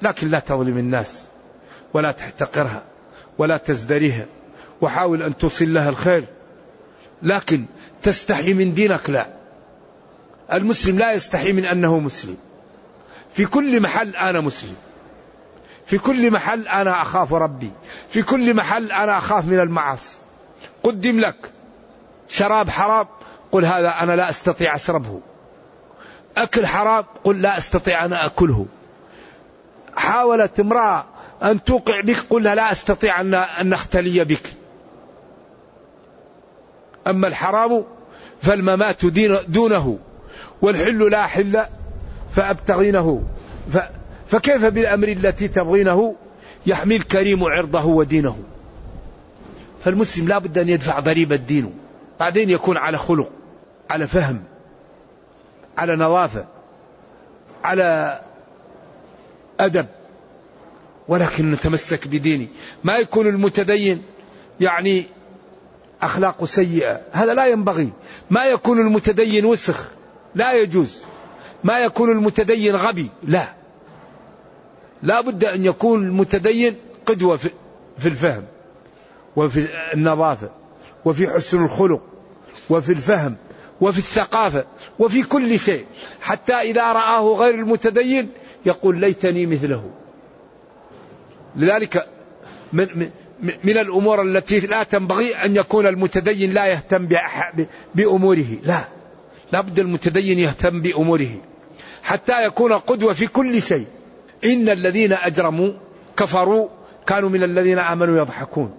لكن 0.02 0.28
لا 0.28 0.40
تظلم 0.40 0.78
الناس 0.78 1.26
ولا 1.94 2.12
تحتقرها 2.12 2.84
ولا 3.38 3.58
تزدريها 3.58 4.26
وحاول 4.82 5.24
أن 5.24 5.38
توصل 5.38 5.74
لها 5.74 5.90
الخير. 5.90 6.26
لكن 7.22 7.66
تستحي 8.04 8.54
من 8.54 8.74
دينك؟ 8.74 9.10
لا. 9.10 9.28
المسلم 10.54 11.00
لا 11.00 11.14
يستحي 11.14 11.54
من 11.54 11.66
أنه 11.66 12.00
مسلم. 12.00 12.38
في 13.34 13.46
كل 13.46 13.82
محل 13.82 14.16
أنا 14.16 14.42
مسلم. 14.42 14.76
في 15.86 15.98
كل 15.98 16.32
محل 16.32 16.68
أنا 16.68 17.02
أخاف 17.02 17.34
ربي. 17.34 17.72
في 18.10 18.22
كل 18.22 18.54
محل 18.54 18.92
أنا 18.92 19.18
أخاف 19.18 19.46
من 19.46 19.60
المعاصي. 19.60 20.18
قدم 20.84 21.20
لك 21.20 21.52
شراب 22.28 22.70
حرام 22.70 23.08
قل 23.52 23.66
هذا 23.66 23.90
أنا 23.90 24.16
لا 24.16 24.30
أستطيع 24.30 24.76
أشربه. 24.76 25.22
أكل 26.38 26.68
حرام 26.68 27.04
قل 27.24 27.42
لا 27.42 27.58
أستطيع 27.58 28.06
أن 28.06 28.14
أكله. 28.14 28.66
حاولت 29.96 30.60
امرأة 30.60 31.06
أن 31.44 31.64
توقع 31.64 32.02
بك 32.02 32.18
قل 32.30 32.44
لا 32.44 32.72
أستطيع 32.72 33.22
أن 33.22 33.46
نختلي 33.64 34.24
بك. 34.24 34.54
أما 37.08 37.28
الحرام 37.28 37.84
فالممات 38.42 39.06
دونه 39.48 40.00
والحل 40.62 41.12
لا 41.12 41.26
حل 41.26 41.66
فأبتغينه. 42.34 43.24
فكيف 44.34 44.66
بالأمر 44.66 45.08
التي 45.08 45.48
تبغينه؟ 45.48 46.16
يحمي 46.66 46.96
الكريم 46.96 47.44
عرضه 47.44 47.86
ودينه. 47.86 48.38
فالمسلم 49.80 50.28
لا 50.28 50.38
بد 50.38 50.58
أن 50.58 50.70
يدفع 50.70 51.00
ضريبة 51.00 51.36
دينه 51.36 51.72
بعدين 52.20 52.50
يكون 52.50 52.78
على 52.78 52.98
خلق 52.98 53.32
على 53.90 54.08
فهم 54.08 54.44
على 55.78 55.96
نظافة 55.96 56.46
على 57.64 58.20
أدب. 59.60 59.86
ولكن 61.08 61.52
نتمسك 61.52 62.08
بديني 62.08 62.48
ما 62.84 62.98
يكون 62.98 63.28
المتدين 63.28 64.04
يعني 64.60 65.06
أخلاق 66.02 66.46
سيئة. 66.46 67.02
هذا 67.12 67.34
لا 67.34 67.46
ينبغي. 67.46 67.90
ما 68.30 68.46
يكون 68.46 68.80
المتدين 68.80 69.46
وسخ 69.46 69.92
لا 70.36 70.54
يجوز. 70.54 71.06
ما 71.64 71.80
يكون 71.80 72.12
المتدين 72.12 72.76
غبي 72.76 73.10
لا. 73.24 73.63
لا 75.04 75.22
بد 75.22 75.46
أن 75.46 75.66
يكون 75.66 76.04
المتدين 76.04 76.76
قدوة 77.06 77.38
في 77.98 78.06
الفهم 78.06 78.44
وفي 79.36 79.68
النظافة 79.94 80.50
وفي 81.06 81.28
حسن 81.28 81.66
الخلق 81.66 82.02
وفي 82.70 82.92
الفهم 82.92 83.36
وفي 83.82 83.98
الثقافة 83.98 84.66
وفي 85.00 85.24
كل 85.24 85.60
شيء. 85.60 85.86
حتى 86.22 86.54
إذا 86.54 86.92
رآه 86.92 87.36
غير 87.36 87.56
المتدين 87.56 88.30
يقول 88.66 89.00
ليتني 89.00 89.46
مثله. 89.46 89.90
لذلك 91.56 92.08
من, 92.74 93.10
من 93.64 93.78
الأمور 93.78 94.22
التي 94.22 94.60
لا 94.60 94.84
تنبغي 94.84 95.36
أن 95.36 95.56
يكون 95.56 95.88
المتدين 95.88 96.54
لا 96.54 96.66
يهتم 96.66 97.08
بأموره. 97.96 98.58
لا. 98.64 98.88
لابد 99.52 99.80
المتدين 99.80 100.40
يهتم 100.40 100.82
بأموره. 100.82 101.38
حتى 102.04 102.46
يكون 102.46 102.74
قدوة 102.74 103.14
في 103.14 103.28
كل 103.28 103.62
شيء. 103.62 103.86
إن 104.46 104.70
الذين 104.70 105.14
أجرموا 105.14 105.74
كفروا 106.18 106.68
كانوا 107.06 107.30
من 107.30 107.44
الذين 107.44 107.80
آمنوا 107.80 108.18
يضحكون. 108.18 108.78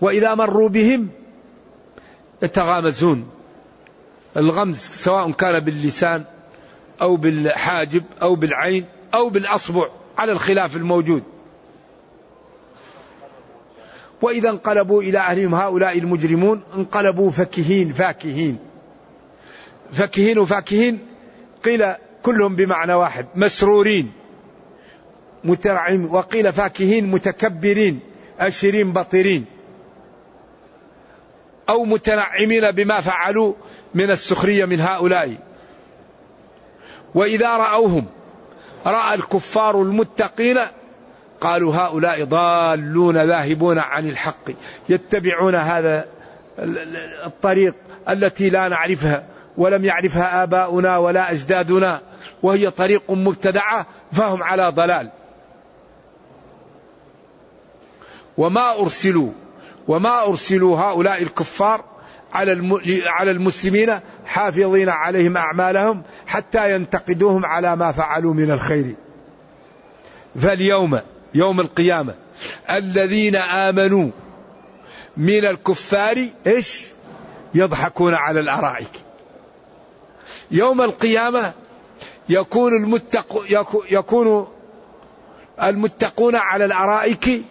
وإذا 0.00 0.34
مروا 0.34 0.68
بهم 0.68 1.08
يتغامزون. 2.42 3.30
الغمز 4.36 4.78
سواء 4.78 5.30
كان 5.30 5.60
باللسان 5.60 6.24
أو 7.02 7.16
بالحاجب 7.16 8.04
أو 8.22 8.34
بالعين 8.34 8.84
أو 9.14 9.28
بالأصبع 9.28 9.88
على 10.18 10.32
الخلاف 10.32 10.76
الموجود. 10.76 11.22
وإذا 14.22 14.50
انقلبوا 14.50 15.02
إلى 15.02 15.18
أهلهم 15.18 15.54
هؤلاء 15.54 15.98
المجرمون 15.98 16.62
انقلبوا 16.76 17.30
فكهين 17.30 17.92
فاكهين. 17.92 18.58
فكهين 19.92 20.38
وفاكهين 20.38 20.98
قيل 21.64 21.92
كلهم 22.22 22.56
بمعنى 22.56 22.94
واحد 22.94 23.26
مسرورين. 23.34 24.12
مترعم 25.44 26.14
وقيل 26.14 26.52
فاكهين 26.52 27.10
متكبرين 27.10 28.00
أشرين 28.40 28.92
بطرين. 28.92 29.44
أو 31.68 31.84
متنعمين 31.84 32.70
بما 32.70 33.00
فعلوا 33.00 33.54
من 33.94 34.10
السخرية 34.10 34.64
من 34.64 34.80
هؤلاء. 34.80 35.36
وإذا 37.14 37.56
رأوهم 37.56 38.06
رأى 38.86 39.14
الكفار 39.14 39.82
المتقين 39.82 40.58
قالوا 41.40 41.74
هؤلاء 41.74 42.24
ضالون 42.24 43.16
ذاهبون 43.16 43.78
عن 43.78 44.08
الحق 44.08 44.50
يتبعون 44.88 45.54
هذا 45.54 46.06
الطريق 47.26 47.74
التي 48.08 48.50
لا 48.50 48.68
نعرفها 48.68 49.24
ولم 49.56 49.84
يعرفها 49.84 50.42
آباؤنا 50.42 50.98
ولا 50.98 51.30
أجدادنا 51.30 52.00
وهي 52.42 52.70
طريق 52.70 53.10
مبتدعة 53.10 53.86
فهم 54.12 54.42
على 54.42 54.68
ضلال. 54.68 55.10
وما 58.38 58.80
أرسلوا 58.80 59.30
وما 59.88 60.24
أرسلوا 60.24 60.78
هؤلاء 60.78 61.22
الكفار 61.22 61.84
على 62.32 62.80
على 63.06 63.30
المسلمين 63.30 64.00
حافظين 64.26 64.88
عليهم 64.88 65.36
أعمالهم 65.36 66.02
حتى 66.26 66.74
ينتقدوهم 66.74 67.44
على 67.44 67.76
ما 67.76 67.92
فعلوا 67.92 68.34
من 68.34 68.50
الخير. 68.50 68.94
فاليوم 70.36 71.00
يوم 71.34 71.60
القيامة 71.60 72.14
الذين 72.70 73.36
آمنوا 73.36 74.10
من 75.16 75.44
الكفار 75.44 76.26
إيش؟ 76.46 76.88
يضحكون 77.54 78.14
على 78.14 78.40
الأرائك. 78.40 78.90
يوم 80.50 80.82
القيامة 80.82 81.54
يكون 82.28 82.76
المتق 82.76 83.44
يكون 83.90 84.46
المتقون 85.62 86.36
على 86.36 86.64
الأرائك 86.64 87.44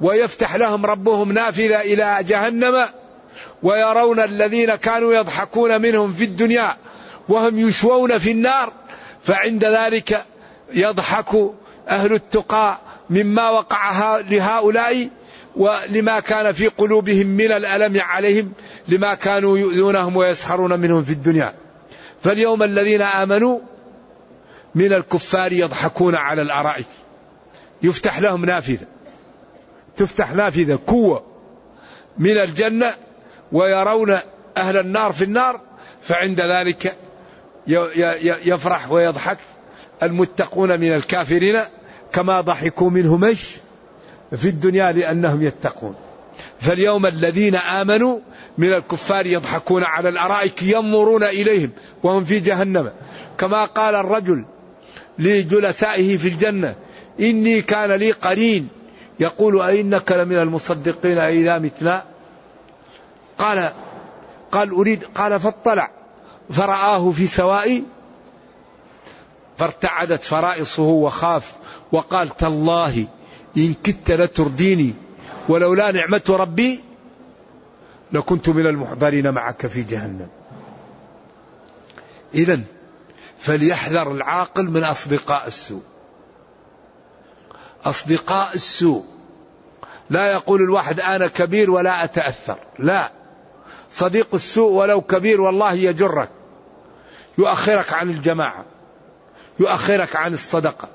ويفتح 0.00 0.56
لهم 0.56 0.86
ربهم 0.86 1.32
نافذة 1.32 1.80
إلى 1.80 2.18
جهنم 2.20 2.86
ويرون 3.62 4.20
الذين 4.20 4.74
كانوا 4.74 5.14
يضحكون 5.14 5.82
منهم 5.82 6.12
في 6.12 6.24
الدنيا 6.24 6.76
وهم 7.28 7.58
يشوون 7.58 8.18
في 8.18 8.30
النار 8.30 8.72
فعند 9.22 9.64
ذلك 9.64 10.24
يضحك 10.72 11.50
أهل 11.88 12.12
التقى 12.12 12.78
مما 13.10 13.50
وقع 13.50 14.18
لهؤلاء 14.18 15.08
ولما 15.56 16.20
كان 16.20 16.52
في 16.52 16.66
قلوبهم 16.66 17.26
من 17.26 17.52
الألم 17.52 18.00
عليهم 18.00 18.52
لما 18.88 19.14
كانوا 19.14 19.58
يؤذونهم 19.58 20.16
ويسخرون 20.16 20.80
منهم 20.80 21.04
في 21.04 21.12
الدنيا. 21.12 21.54
فاليوم 22.20 22.62
الذين 22.62 23.02
آمنوا 23.02 23.58
من 24.74 24.92
الكفار 24.92 25.52
يضحكون 25.52 26.14
على 26.14 26.42
الأرائك. 26.42 26.86
يفتح 27.82 28.18
لهم 28.18 28.44
نافذة. 28.44 28.86
تفتح 30.00 30.32
نافذة 30.32 30.78
قوة 30.86 31.22
من 32.18 32.40
الجنة 32.48 32.94
ويرون 33.52 34.18
أهل 34.56 34.76
النار 34.76 35.12
في 35.12 35.24
النار 35.24 35.60
فعند 36.02 36.40
ذلك 36.40 36.96
يفرح 38.44 38.90
ويضحك 38.90 39.38
المتقون 40.02 40.80
من 40.80 40.94
الكافرين 40.94 41.60
كما 42.12 42.40
ضحكوا 42.40 42.90
منه 42.90 43.16
مش 43.16 43.56
في 44.36 44.48
الدنيا 44.48 44.92
لأنهم 44.92 45.42
يتقون. 45.42 45.94
فاليوم 46.60 47.06
الذين 47.06 47.56
آمنوا 47.56 48.18
من 48.58 48.72
الكفار 48.72 49.26
يضحكون 49.26 49.84
على 49.84 50.08
الأرائك 50.08 50.62
ينظرون 50.62 51.22
إليهم 51.22 51.70
وهم 52.02 52.24
في 52.24 52.38
جهنم. 52.38 52.90
كما 53.38 53.64
قال 53.64 53.94
الرجل 53.94 54.44
لجلسائه 55.18 56.16
في 56.16 56.28
الجنة 56.28 56.74
إني 57.20 57.62
كان 57.62 57.92
لي 57.92 58.10
قرين 58.10 58.68
يقول 59.20 59.62
أئنك 59.62 60.12
لمن 60.12 60.36
المصدقين 60.36 61.18
إذا 61.18 61.58
متنا 61.58 62.04
قال 63.38 63.72
قال 64.52 64.70
أريد 64.70 65.04
قال 65.04 65.40
فاطلع 65.40 65.90
فرآه 66.50 67.10
في 67.10 67.26
سواء 67.26 67.82
فارتعدت 69.58 70.24
فرائصه 70.24 70.82
وخاف 70.82 71.52
وقال 71.92 72.36
تالله 72.36 73.06
إن 73.56 73.74
كدت 73.84 74.10
لترديني 74.10 74.94
ولولا 75.48 75.92
نعمة 75.92 76.22
ربي 76.28 76.80
لكنت 78.12 78.48
من 78.48 78.66
المحضرين 78.66 79.30
معك 79.30 79.66
في 79.66 79.82
جهنم. 79.82 80.28
إذا 82.34 82.60
فليحذر 83.38 84.12
العاقل 84.12 84.70
من 84.70 84.84
أصدقاء 84.84 85.46
السوء. 85.46 85.82
أصدقاء 87.84 88.54
السوء. 88.54 89.04
لا 90.10 90.32
يقول 90.32 90.62
الواحد 90.62 91.00
أنا 91.00 91.26
كبير 91.26 91.70
ولا 91.70 92.04
أتأثر. 92.04 92.58
لا. 92.78 93.12
صديق 93.90 94.28
السوء 94.34 94.72
ولو 94.72 95.00
كبير 95.00 95.40
والله 95.40 95.72
يجرك. 95.72 96.28
يؤخرك 97.38 97.92
عن 97.92 98.10
الجماعة. 98.10 98.64
يؤخرك 99.60 100.16
عن 100.16 100.32
الصدقة. 100.32 100.88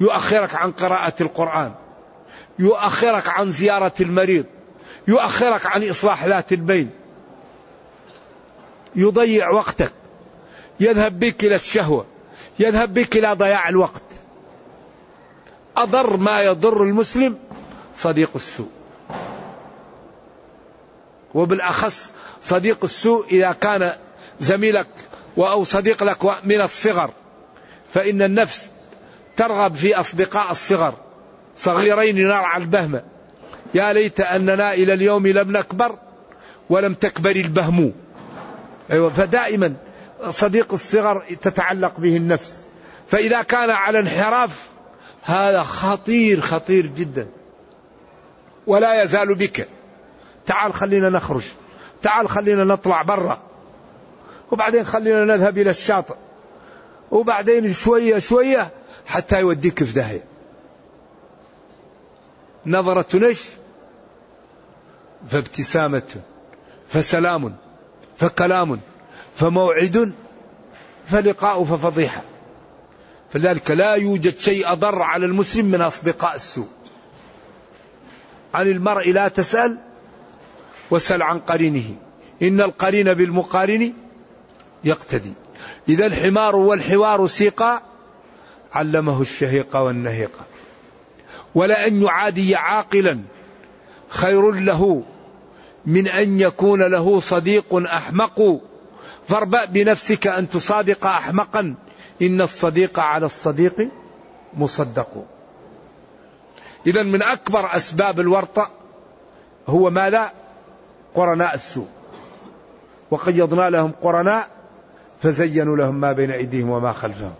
يؤخرك 0.00 0.54
عن 0.54 0.72
قراءة 0.72 1.14
القرآن. 1.20 1.74
يؤخرك 2.58 3.28
عن 3.28 3.50
زيارة 3.50 3.92
المريض. 4.00 4.44
يؤخرك 5.08 5.66
عن 5.66 5.88
إصلاح 5.88 6.24
ذات 6.24 6.52
البين. 6.52 6.90
يضيع 8.96 9.50
وقتك. 9.50 9.92
يذهب 10.80 11.18
بك 11.18 11.44
إلى 11.44 11.54
الشهوة. 11.54 12.06
يذهب 12.58 12.94
بك 12.94 13.16
إلى 13.16 13.32
ضياع 13.32 13.68
الوقت. 13.68 14.11
أضر 15.76 16.16
ما 16.16 16.42
يضر 16.42 16.82
المسلم 16.82 17.38
صديق 17.94 18.30
السوء. 18.34 18.70
وبالأخص 21.34 22.12
صديق 22.40 22.84
السوء 22.84 23.26
إذا 23.30 23.52
كان 23.52 23.94
زميلك 24.40 24.86
أو 25.38 25.64
صديق 25.64 26.04
لك 26.04 26.24
من 26.44 26.60
الصغر 26.60 27.10
فإن 27.94 28.22
النفس 28.22 28.70
ترغب 29.36 29.74
في 29.74 29.94
أصدقاء 30.00 30.50
الصغر. 30.50 30.94
صغيرين 31.56 32.28
نرعى 32.28 32.60
البهمة. 32.60 33.02
يا 33.74 33.92
ليت 33.92 34.20
أننا 34.20 34.74
إلى 34.74 34.94
اليوم 34.94 35.26
لم 35.26 35.56
نكبر 35.56 35.98
ولم 36.70 36.94
تكبر 36.94 37.30
البهم. 37.30 37.92
أيوة 38.90 39.08
فدائما 39.08 39.74
صديق 40.28 40.72
الصغر 40.72 41.24
تتعلق 41.42 42.00
به 42.00 42.16
النفس. 42.16 42.64
فإذا 43.08 43.42
كان 43.42 43.70
على 43.70 43.98
انحراف 43.98 44.71
هذا 45.22 45.62
خطير 45.62 46.40
خطير 46.40 46.86
جدا. 46.86 47.28
ولا 48.66 49.02
يزال 49.02 49.34
بك. 49.34 49.68
تعال 50.46 50.74
خلينا 50.74 51.10
نخرج. 51.10 51.44
تعال 52.02 52.28
خلينا 52.28 52.64
نطلع 52.64 53.02
برا. 53.02 53.40
وبعدين 54.50 54.84
خلينا 54.84 55.24
نذهب 55.24 55.58
إلى 55.58 55.70
الشاطئ. 55.70 56.14
وبعدين 57.10 57.72
شوية 57.72 58.18
شوية 58.18 58.70
حتى 59.06 59.40
يوديك 59.40 59.84
في 59.84 59.92
داهية. 59.92 60.24
نظرة 62.66 63.16
نش 63.16 63.42
فابتسامة 65.30 66.22
فسلام 66.88 67.56
فكلام 68.16 68.80
فموعد 69.34 70.12
فلقاء 71.06 71.64
ففضيحة. 71.64 72.22
فلذلك 73.32 73.70
لا 73.70 73.94
يوجد 73.94 74.38
شيء 74.38 74.72
أضر 74.72 75.02
على 75.02 75.26
المسلم 75.26 75.66
من 75.66 75.80
أصدقاء 75.80 76.34
السوء. 76.34 76.68
عن 78.54 78.68
المرء 78.68 79.12
لا 79.12 79.28
تسأل 79.28 79.78
وسل 80.90 81.22
عن 81.22 81.38
قرينه. 81.38 81.96
إن 82.42 82.60
القرين 82.60 83.14
بالمقارن 83.14 83.92
يقتدي. 84.84 85.32
إذا 85.88 86.06
الحمار 86.06 86.56
والحوار 86.56 87.26
سيقا 87.26 87.82
علمه 88.72 89.20
الشهيق 89.20 89.76
والنهيق. 89.76 90.30
ولأن 91.54 92.02
يعادي 92.02 92.56
عاقلا 92.56 93.20
خير 94.08 94.50
له 94.50 95.02
من 95.86 96.08
أن 96.08 96.40
يكون 96.40 96.82
له 96.82 97.20
صديق 97.20 97.74
أحمق. 97.74 98.60
فاربأ 99.28 99.64
بنفسك 99.64 100.26
أن 100.26 100.48
تصادق 100.48 101.06
أحمقا. 101.06 101.74
إن 102.22 102.40
الصديق 102.40 102.98
على 102.98 103.26
الصديق 103.26 103.88
مصدق. 104.54 105.24
إذا 106.86 107.02
من 107.02 107.22
أكبر 107.22 107.76
أسباب 107.76 108.20
الورطة 108.20 108.70
هو 109.68 109.90
ماذا؟ 109.90 110.32
قرناء 111.14 111.54
السوء. 111.54 111.88
وقيضنا 113.10 113.70
لهم 113.70 113.92
قرناء 114.02 114.48
فزينوا 115.20 115.76
لهم 115.76 115.94
ما 115.94 116.12
بين 116.12 116.30
أيديهم 116.30 116.70
وما 116.70 116.92
خلفهم. 116.92 117.34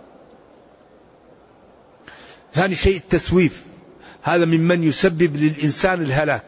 ثاني 2.55 2.75
شيء 2.75 2.97
التسويف. 2.97 3.64
هذا 4.23 4.45
ممن 4.45 4.83
يسبب 4.83 5.37
للإنسان 5.37 6.03
الهلاك. 6.03 6.42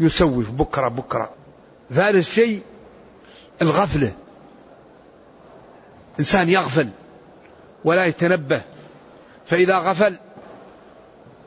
يسوف 0.00 0.50
بكرة 0.50 0.88
بكرة. 0.88 1.30
ثالث 1.90 2.34
شيء 2.34 2.62
الغفلة. 3.62 4.12
إنسان 6.18 6.48
يغفل. 6.48 6.88
ولا 7.84 8.04
يتنبه. 8.04 8.62
فإذا 9.46 9.78
غفل 9.78 10.18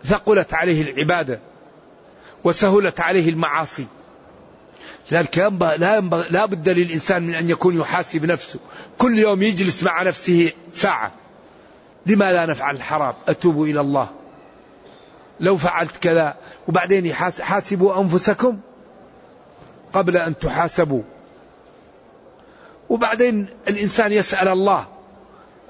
ثقلت 0.05 0.53
عليه 0.53 0.91
العبادة 0.91 1.39
وسهلت 2.43 2.99
عليه 2.99 3.29
المعاصي. 3.29 3.87
لذلك 5.11 5.37
لا, 5.37 5.99
لا 6.29 6.45
بد 6.45 6.69
للإنسان 6.69 7.23
من 7.23 7.35
أن 7.35 7.49
يكون 7.49 7.79
يحاسب 7.79 8.25
نفسه. 8.25 8.59
كل 8.97 9.19
يوم 9.19 9.43
يجلس 9.43 9.83
مع 9.83 10.03
نفسه 10.03 10.51
ساعة. 10.73 11.11
لما 12.05 12.33
لا 12.33 12.45
نفعل 12.45 12.75
الحرام؟ 12.75 13.13
أتوب 13.27 13.63
إلى 13.63 13.81
الله. 13.81 14.09
لو 15.39 15.57
فعلت 15.57 15.97
كذا 15.97 16.35
وبعدين 16.67 17.13
حاسبوا 17.13 18.01
أنفسكم 18.01 18.59
قبل 19.93 20.17
أن 20.17 20.37
تحاسبوا. 20.37 21.01
وبعدين 22.89 23.47
الإنسان 23.67 24.11
يسأل 24.11 24.47
الله. 24.47 24.94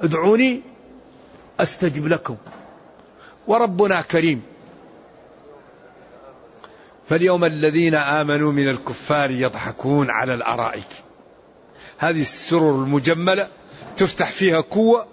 ادعوني 0.02 0.62
أستجب 1.60 2.08
لكم. 2.08 2.36
وربنا 3.48 4.02
كريم. 4.02 4.42
فاليوم 7.06 7.46
الذين 7.46 7.96
آمنوا 7.96 8.52
من 8.52 8.70
الكفار 8.70 9.32
يضحكون 9.32 10.10
على 10.10 10.34
الأرائك. 10.34 10.88
هذه 11.98 12.22
السرر 12.22 12.76
المجملة 12.76 13.48
تفتح 13.98 14.30
فيها 14.32 14.62
كوة 14.62 15.08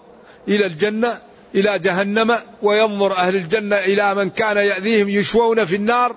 إلى 0.49 0.67
الجنة 0.67 1.21
إلى 1.55 1.79
جهنم 1.79 2.39
وينظر 2.63 3.17
أهل 3.17 3.37
الجنة 3.37 3.77
إلى 3.77 4.15
من 4.15 4.31
كان 4.31 4.57
يأذيهم 4.57 5.09
يشوون 5.09 5.65
في 5.65 5.77
النار 5.77 6.17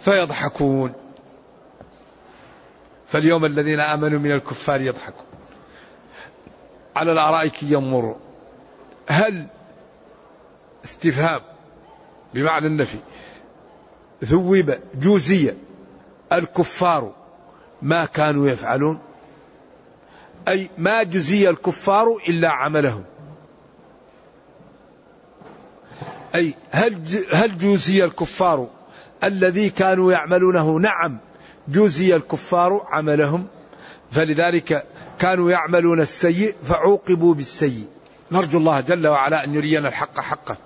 فيضحكون. 0.00 0.92
فاليوم 3.06 3.44
الذين 3.44 3.80
آمنوا 3.80 4.18
من 4.18 4.32
الكفار 4.32 4.80
يضحكون. 4.80 5.33
على 6.96 7.12
الأرائك 7.12 7.62
ينظرون 7.62 8.16
هل 9.08 9.46
استفهام 10.84 11.40
بمعنى 12.34 12.66
النفي 12.66 12.98
ثوب 14.24 14.74
جوزية 14.94 15.56
الكفار 16.32 17.12
ما 17.82 18.04
كانوا 18.04 18.48
يفعلون؟ 18.48 18.98
أي 20.48 20.70
ما 20.78 21.02
جزي 21.02 21.50
الكفار 21.50 22.06
إلا 22.28 22.48
عملهم. 22.50 23.04
أي 26.34 26.54
هل 26.70 27.02
هل 27.32 27.58
جوزي 27.58 28.04
الكفار 28.04 28.68
الذي 29.24 29.70
كانوا 29.70 30.12
يعملونه؟ 30.12 30.78
نعم 30.78 31.18
جوزي 31.68 32.16
الكفار 32.16 32.86
عملهم. 32.88 33.46
فلذلك 34.14 34.84
كانوا 35.18 35.50
يعملون 35.50 36.00
السيء 36.00 36.54
فعوقبوا 36.64 37.34
بالسيء. 37.34 37.86
نرجو 38.32 38.58
الله 38.58 38.80
جل 38.80 39.06
وعلا 39.06 39.44
أن 39.44 39.54
يرينا 39.54 39.88
الحق 39.88 40.20
حقا 40.20 40.56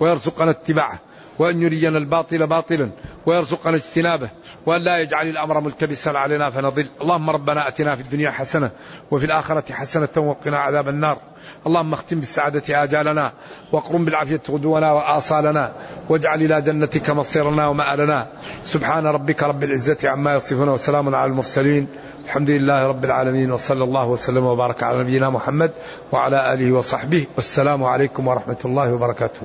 ويرزقنا 0.00 0.50
اتباعه. 0.50 0.98
وأن 1.38 1.62
يرينا 1.62 1.98
الباطل 1.98 2.46
باطلا 2.46 2.90
ويرزقنا 3.26 3.76
اجتنابه 3.76 4.30
وأن 4.66 4.82
لا 4.82 4.98
يجعل 4.98 5.28
الأمر 5.28 5.60
ملتبسا 5.60 6.10
علينا 6.10 6.50
فنضل. 6.50 6.86
اللهم 7.02 7.30
ربنا 7.30 7.68
أتنا 7.68 7.94
في 7.94 8.02
الدنيا 8.02 8.30
حسنة 8.30 8.70
وفي 9.10 9.26
الآخرة 9.26 9.72
حسنة 9.72 10.08
وقنا 10.16 10.58
عذاب 10.58 10.88
النار. 10.88 11.18
اللهم 11.66 11.92
اختم 11.92 12.20
بالسعادة 12.20 12.82
آجالنا 12.82 13.32
واقرم 13.72 14.04
بالعافية 14.04 14.40
غدونا 14.50 14.92
وآصالنا 14.92 15.72
واجعل 16.08 16.42
إلى 16.42 16.62
جنتك 16.62 17.10
مصيرنا 17.10 17.66
ومآلنا. 17.68 18.28
سبحان 18.64 19.06
ربك 19.06 19.42
رب 19.42 19.64
العزة 19.64 19.98
عما 20.04 20.34
يصفون 20.34 20.68
وسلام 20.68 21.14
على 21.14 21.30
المرسلين. 21.30 21.88
الحمد 22.24 22.50
لله 22.50 22.86
رب 22.86 23.04
العالمين 23.04 23.52
وصلى 23.52 23.84
الله 23.84 24.06
وسلم 24.06 24.44
وبارك 24.44 24.82
على 24.82 24.98
نبينا 24.98 25.30
محمد 25.30 25.70
وعلى 26.12 26.52
آله 26.52 26.72
وصحبه. 26.72 27.26
والسلام 27.34 27.84
عليكم 27.84 28.26
ورحمة 28.26 28.58
الله 28.64 28.94
وبركاته. 28.94 29.42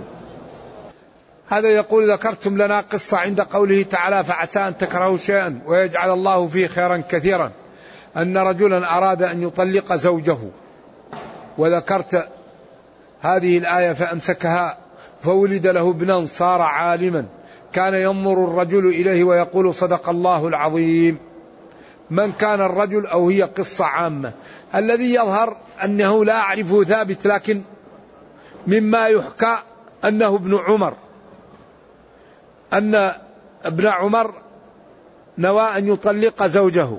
هذا 1.50 1.70
يقول 1.70 2.12
ذكرتم 2.12 2.62
لنا 2.62 2.80
قصة 2.80 3.18
عند 3.18 3.42
قوله 3.42 3.84
تعالى 3.84 4.24
فعسى 4.24 4.60
أن 4.60 4.78
تكرهوا 4.78 5.18
شيئا 5.18 5.62
ويجعل 5.66 6.12
الله 6.14 6.48
فيه 6.48 6.68
خيرا 6.68 7.04
كثيرا. 7.10 7.52
أن 8.18 8.38
رجلا 8.38 8.98
أراد 8.98 9.24
أن 9.24 9.44
يطلق 9.44 9.96
زوجه. 9.96 10.38
وذكرت 11.58 12.28
هذه 13.22 13.58
الآية 13.58 13.94
فأمسكها 13.94 14.78
فولد 15.22 15.68
له 15.68 15.90
ابنا 15.90 16.26
صار 16.26 16.62
عالما. 16.62 17.26
كان 17.74 17.94
ينظر 17.94 18.44
الرجل 18.44 18.88
إليه 18.88 19.24
ويقول 19.24 19.74
صدق 19.74 20.10
الله 20.10 20.48
العظيم. 20.48 21.18
من 22.10 22.32
كان 22.32 22.62
الرجل 22.62 23.08
أو 23.08 23.30
هي 23.30 23.42
قصة 23.42 23.86
عامة. 23.86 24.32
الذي 24.76 25.14
يظهر 25.14 25.58
أنه 25.84 26.26
لا 26.26 26.36
أعرفه 26.36 26.84
ثابت 26.84 27.28
لكن 27.28 27.62
مما 28.68 29.08
يحكى 29.08 29.56
أنه 30.06 30.36
ابن 30.36 30.56
عمر. 30.56 30.94
أن 32.74 33.14
ابن 33.66 33.88
عمر 33.88 34.34
نوى 35.38 35.78
أن 35.78 35.88
يطلق 35.88 36.46
زوجه. 36.46 36.90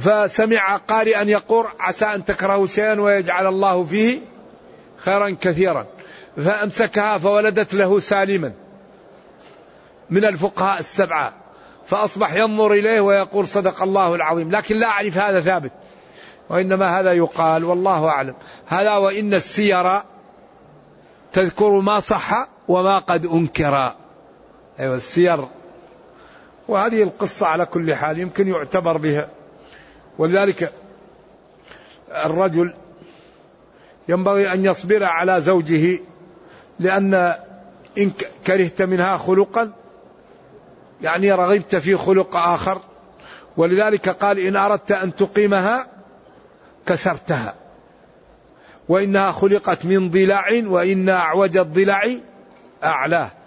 فسمع 0.00 0.76
قارئا 0.76 1.22
يقول 1.22 1.66
عسى 1.80 2.04
أن 2.04 2.24
تكرهوا 2.24 2.66
شيئا 2.66 3.00
ويجعل 3.00 3.46
الله 3.46 3.84
فيه 3.84 4.20
خيرا 4.96 5.36
كثيرا. 5.40 5.86
فأمسكها 6.36 7.18
فولدت 7.18 7.74
له 7.74 8.00
سالما 8.00 8.52
من 10.10 10.24
الفقهاء 10.24 10.78
السبعة. 10.78 11.32
فأصبح 11.86 12.34
ينظر 12.34 12.72
إليه 12.72 13.00
ويقول 13.00 13.48
صدق 13.48 13.82
الله 13.82 14.14
العظيم. 14.14 14.50
لكن 14.50 14.76
لا 14.76 14.86
أعرف 14.86 15.18
هذا 15.18 15.40
ثابت. 15.40 15.72
وإنما 16.50 17.00
هذا 17.00 17.12
يقال 17.12 17.64
والله 17.64 18.08
أعلم. 18.08 18.34
هذا 18.66 18.94
وإن 18.96 19.34
السير 19.34 20.00
تذكر 21.32 21.70
ما 21.70 22.00
صح 22.00 22.48
وما 22.68 22.98
قد 22.98 23.26
أنكر. 23.26 23.94
أيوة 24.80 24.96
السير. 24.96 25.48
وهذه 26.68 27.02
القصة 27.02 27.46
على 27.46 27.66
كل 27.66 27.94
حال 27.94 28.18
يمكن 28.18 28.48
يعتبر 28.48 28.96
بها. 28.96 29.28
ولذلك 30.18 30.72
الرجل 32.24 32.74
ينبغي 34.08 34.52
أن 34.52 34.64
يصبر 34.64 35.04
على 35.04 35.40
زوجه 35.40 35.98
لأن 36.80 37.34
إن 37.98 38.10
كرهت 38.46 38.82
منها 38.82 39.16
خلقا 39.16 39.72
يعني 41.02 41.32
رغبت 41.32 41.76
في 41.76 41.96
خلق 41.96 42.36
آخر. 42.36 42.80
ولذلك 43.56 44.08
قال 44.08 44.38
إن 44.38 44.56
أردت 44.56 44.92
أن 44.92 45.14
تقيمها 45.14 45.86
كسرتها. 46.86 47.54
وإنها 48.88 49.32
خلقت 49.32 49.84
من 49.84 50.10
ضلع 50.10 50.44
وإن 50.64 51.08
أعوج 51.08 51.56
الضلع 51.56 52.10
أعلاه. 52.84 53.37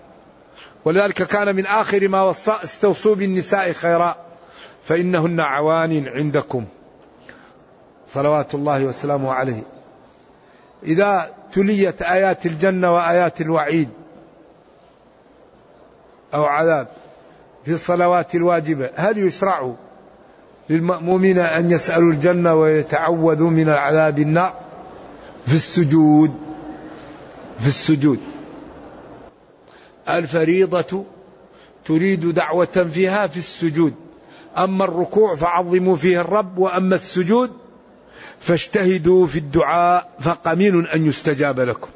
ولذلك 0.86 1.24
كان 1.24 1.56
من 1.56 1.65
آخر 1.65 2.08
ما 2.08 2.24
وصى 2.24 2.56
استوصوا 2.63 3.15
بالنساء 3.15 3.72
خيرا 3.72 4.15
فإنهن 4.84 5.39
عوان 5.39 6.08
عندكم. 6.08 6.66
صلوات 8.08 8.55
الله 8.55 8.86
وسلامه 8.86 9.34
عليه. 9.34 9.64
إذا 10.84 11.34
تليت 11.51 12.01
آيات 12.01 12.45
الجنة 12.45 12.91
وآيات 12.91 13.41
الوعيد 13.41 13.89
أو 16.34 16.43
عذاب 16.43 16.88
في 17.66 17.72
الصلوات 17.72 18.36
الواجبة 18.36 18.89
هل 18.95 19.18
يشرع 19.18 19.74
للمأمومين 20.70 21.39
أن 21.39 21.72
يسألوا 21.72 22.12
الجنة 22.12 22.53
ويتعوذوا 22.53 23.49
من 23.49 23.70
العذاب 23.70 24.20
النار؟ 24.20 24.53
في 25.45 25.55
السجود 25.55 26.32
في 27.60 27.68
السجود. 27.68 28.20
الفريضة 30.10 31.06
تريد 31.86 32.34
دعوة 32.34 32.89
فيها 32.93 33.28
في 33.28 33.38
السجود. 33.38 33.93
أما 34.58 34.86
الركوع 34.86 35.36
فعظموا 35.36 35.95
فيه 35.95 36.22
الرب 36.22 36.58
وأما 36.58 36.95
السجود 36.95 37.52
فاجتهدوا 38.39 39.28
في 39.28 39.39
الدعاء 39.39 40.10
فقمين 40.20 40.88
أن 40.88 41.06
يستجاب 41.06 41.60
لكم. 41.60 41.89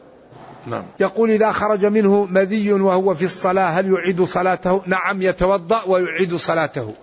نعم. 0.68 0.84
يقول 0.99 1.32
إذا 1.32 1.51
خرج 1.51 1.86
منه 1.86 2.26
مذي 2.26 2.74
وهو 2.74 3.14
في 3.14 3.26
الصلاة 3.26 3.68
هل 3.68 3.93
يعيد 3.93 4.24
صلاته؟ 4.24 4.82
نعم 4.86 5.22
يتوضأ 5.22 5.84
ويعيد 5.88 6.36
صلاته. 6.36 6.93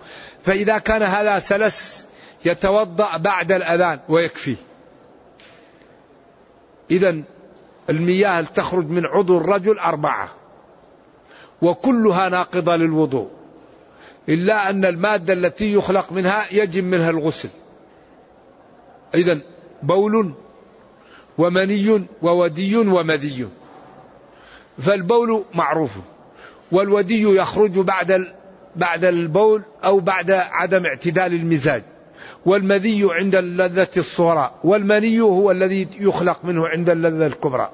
فإذا 0.43 0.77
كان 0.77 1.03
هذا 1.03 1.39
سلس 1.39 2.07
يتوضأ 2.45 3.17
بعد 3.17 3.51
الأذان 3.51 3.99
ويكفيه. 4.09 4.55
إذا 6.91 7.23
المياه 7.89 8.41
تخرج 8.41 8.89
من 8.89 9.05
عضو 9.05 9.37
الرجل 9.37 9.79
أربعة. 9.79 10.42
وكلها 11.63 12.29
ناقضة 12.29 12.75
للوضوء. 12.75 13.27
إلا 14.29 14.69
أن 14.69 14.85
المادة 14.85 15.33
التي 15.33 15.73
يخلق 15.73 16.11
منها 16.11 16.45
يجب 16.51 16.83
منها 16.83 17.09
الغسل. 17.09 17.49
إذا 19.15 19.41
بول 19.83 20.33
ومني 21.37 22.05
وودي 22.21 22.77
ومذي. 22.77 23.47
فالبول 24.79 25.43
معروف. 25.53 25.91
والودي 26.71 27.21
يخرج 27.21 27.79
بعد 27.79 28.33
بعد 28.75 29.05
البول 29.05 29.61
أو 29.83 29.99
بعد 29.99 30.31
عدم 30.31 30.85
اعتدال 30.85 31.33
المزاج. 31.33 31.83
والمذي 32.45 33.07
عند 33.11 33.35
اللذة 33.35 33.87
الصغرى. 33.97 34.51
والمني 34.63 35.21
هو 35.21 35.51
الذي 35.51 35.87
يخلق 35.99 36.39
منه 36.45 36.67
عند 36.67 36.89
اللذة 36.89 37.27
الكبرى. 37.27 37.69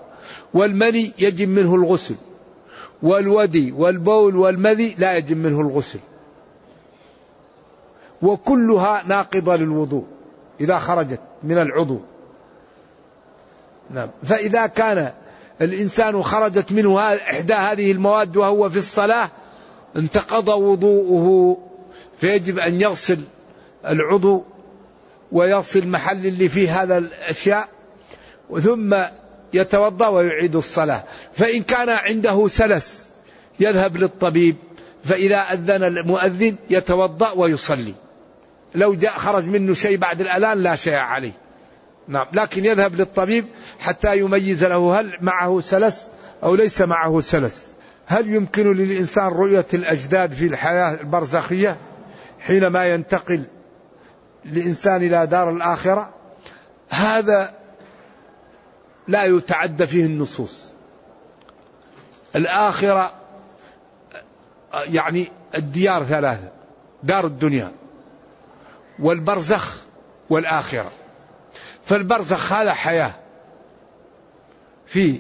والمني 0.53 1.11
يجب 1.19 1.49
منه 1.49 1.75
الغسل. 1.75 2.15
والودي 3.03 3.71
والبول 3.71 4.35
والمذي 4.35 4.95
لا 4.97 5.17
يجب 5.17 5.37
منه 5.37 5.61
الغسل. 5.61 5.99
وكلها 8.21 9.03
ناقضة 9.07 9.55
للوضوء 9.55 10.05
إذا 10.61 10.79
خرجت 10.79 11.21
من 11.43 11.57
العضو. 11.57 11.99
نعم. 13.89 14.09
فإذا 14.23 14.67
كان 14.67 15.11
الإنسان 15.61 16.23
خرجت 16.23 16.71
منه 16.71 17.15
إحدى 17.15 17.53
هذه 17.53 17.91
المواد 17.91 18.37
وهو 18.37 18.69
في 18.69 18.77
الصلاة 18.77 19.29
انتقض 19.95 20.47
وضوءه 20.47 21.57
فيجب 22.17 22.59
أن 22.59 22.81
يغسل 22.81 23.19
العضو 23.85 24.43
ويغسل 25.31 25.79
المحل 25.79 26.25
اللي 26.25 26.49
فيه 26.49 26.83
هذا 26.83 26.97
الأشياء. 26.97 27.69
ثم 28.61 28.95
يتوضأ 29.53 30.07
ويعيد 30.07 30.55
الصلاة. 30.55 31.03
فإن 31.33 31.63
كان 31.63 31.89
عنده 31.89 32.47
سلس 32.47 33.11
يذهب 33.59 33.97
للطبيب 33.97 34.55
فإذا 35.03 35.37
أذن 35.37 35.83
المؤذن 35.83 36.55
يتوضأ 36.69 37.31
ويصلي. 37.31 37.93
لو 38.75 38.93
جاء 38.93 39.17
خرج 39.17 39.47
منه 39.47 39.73
شيء 39.73 39.97
بعد 39.97 40.21
الأذان 40.21 40.63
لا 40.63 40.75
شيء 40.75 40.95
عليه. 40.95 41.33
نعم 42.07 42.27
لكن 42.33 42.65
يذهب 42.65 42.95
للطبيب 42.95 43.45
حتى 43.79 44.17
يميز 44.17 44.65
له 44.65 44.99
هل 44.99 45.17
معه 45.21 45.59
سلس 45.59 46.11
أو 46.43 46.55
ليس 46.55 46.81
معه 46.81 47.19
سلس. 47.19 47.75
هل 48.05 48.29
يمكن 48.29 48.73
للإنسان 48.73 49.27
رؤية 49.27 49.65
الأجداد 49.73 50.31
في 50.31 50.45
الحياة 50.45 51.01
البرزخية 51.01 51.77
حينما 52.39 52.85
ينتقل 52.85 53.43
الإنسان 54.45 54.95
إلى 54.95 55.27
دار 55.27 55.49
الآخرة؟ 55.49 56.09
هذا 56.89 57.58
لا 59.09 59.23
يتعدى 59.25 59.87
فيه 59.87 60.05
النصوص. 60.05 60.65
الآخرة 62.35 63.13
يعني 64.73 65.31
الديار 65.55 66.03
ثلاثة 66.03 66.49
دار 67.03 67.25
الدنيا 67.25 67.71
والبرزخ 68.99 69.83
والآخرة. 70.29 70.91
فالبرزخ 71.83 72.53
هذا 72.53 72.73
حياة 72.73 73.13
فيه 74.87 75.19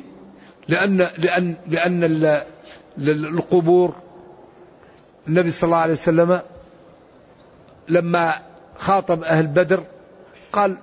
لأن 0.67 0.97
لأن 0.97 1.55
لأن 1.67 2.03
القبور 3.07 3.95
النبي 5.27 5.51
صلى 5.51 5.67
الله 5.67 5.77
عليه 5.77 5.93
وسلم 5.93 6.41
لما 7.87 8.41
خاطب 8.77 9.23
أهل 9.23 9.47
بدر 9.47 9.83
قال 10.51 10.77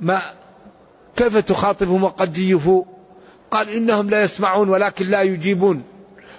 ما 0.00 0.22
كيف 1.18 1.36
تخاطبهم 1.36 2.04
وقد 2.04 2.32
جيفوا؟ 2.32 2.84
قال 3.50 3.68
إنهم 3.68 4.10
لا 4.10 4.22
يسمعون 4.22 4.68
ولكن 4.68 5.06
لا 5.06 5.22
يجيبون. 5.22 5.82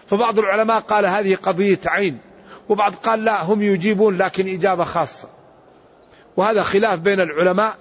فبعض 0.07 0.39
العلماء 0.39 0.79
قال 0.79 1.05
هذه 1.05 1.35
قضية 1.35 1.79
عين 1.85 2.17
وبعض 2.69 2.95
قال 2.95 3.23
لا 3.23 3.43
هم 3.43 3.61
يجيبون 3.61 4.17
لكن 4.17 4.47
إجابة 4.47 4.83
خاصة. 4.83 5.29
وهذا 6.37 6.63
خلاف 6.63 6.99
بين 6.99 7.19
العلماء 7.19 7.77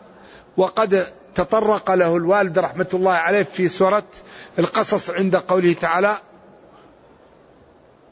وقد 0.56 1.06
تطرق 1.34 1.90
له 1.90 2.16
الوالد 2.16 2.58
رحمة 2.58 2.88
الله 2.94 3.12
عليه 3.12 3.42
في 3.42 3.68
سورة 3.68 4.02
القصص 4.58 5.10
عند 5.10 5.36
قوله 5.36 5.72
تعالى 5.72 6.16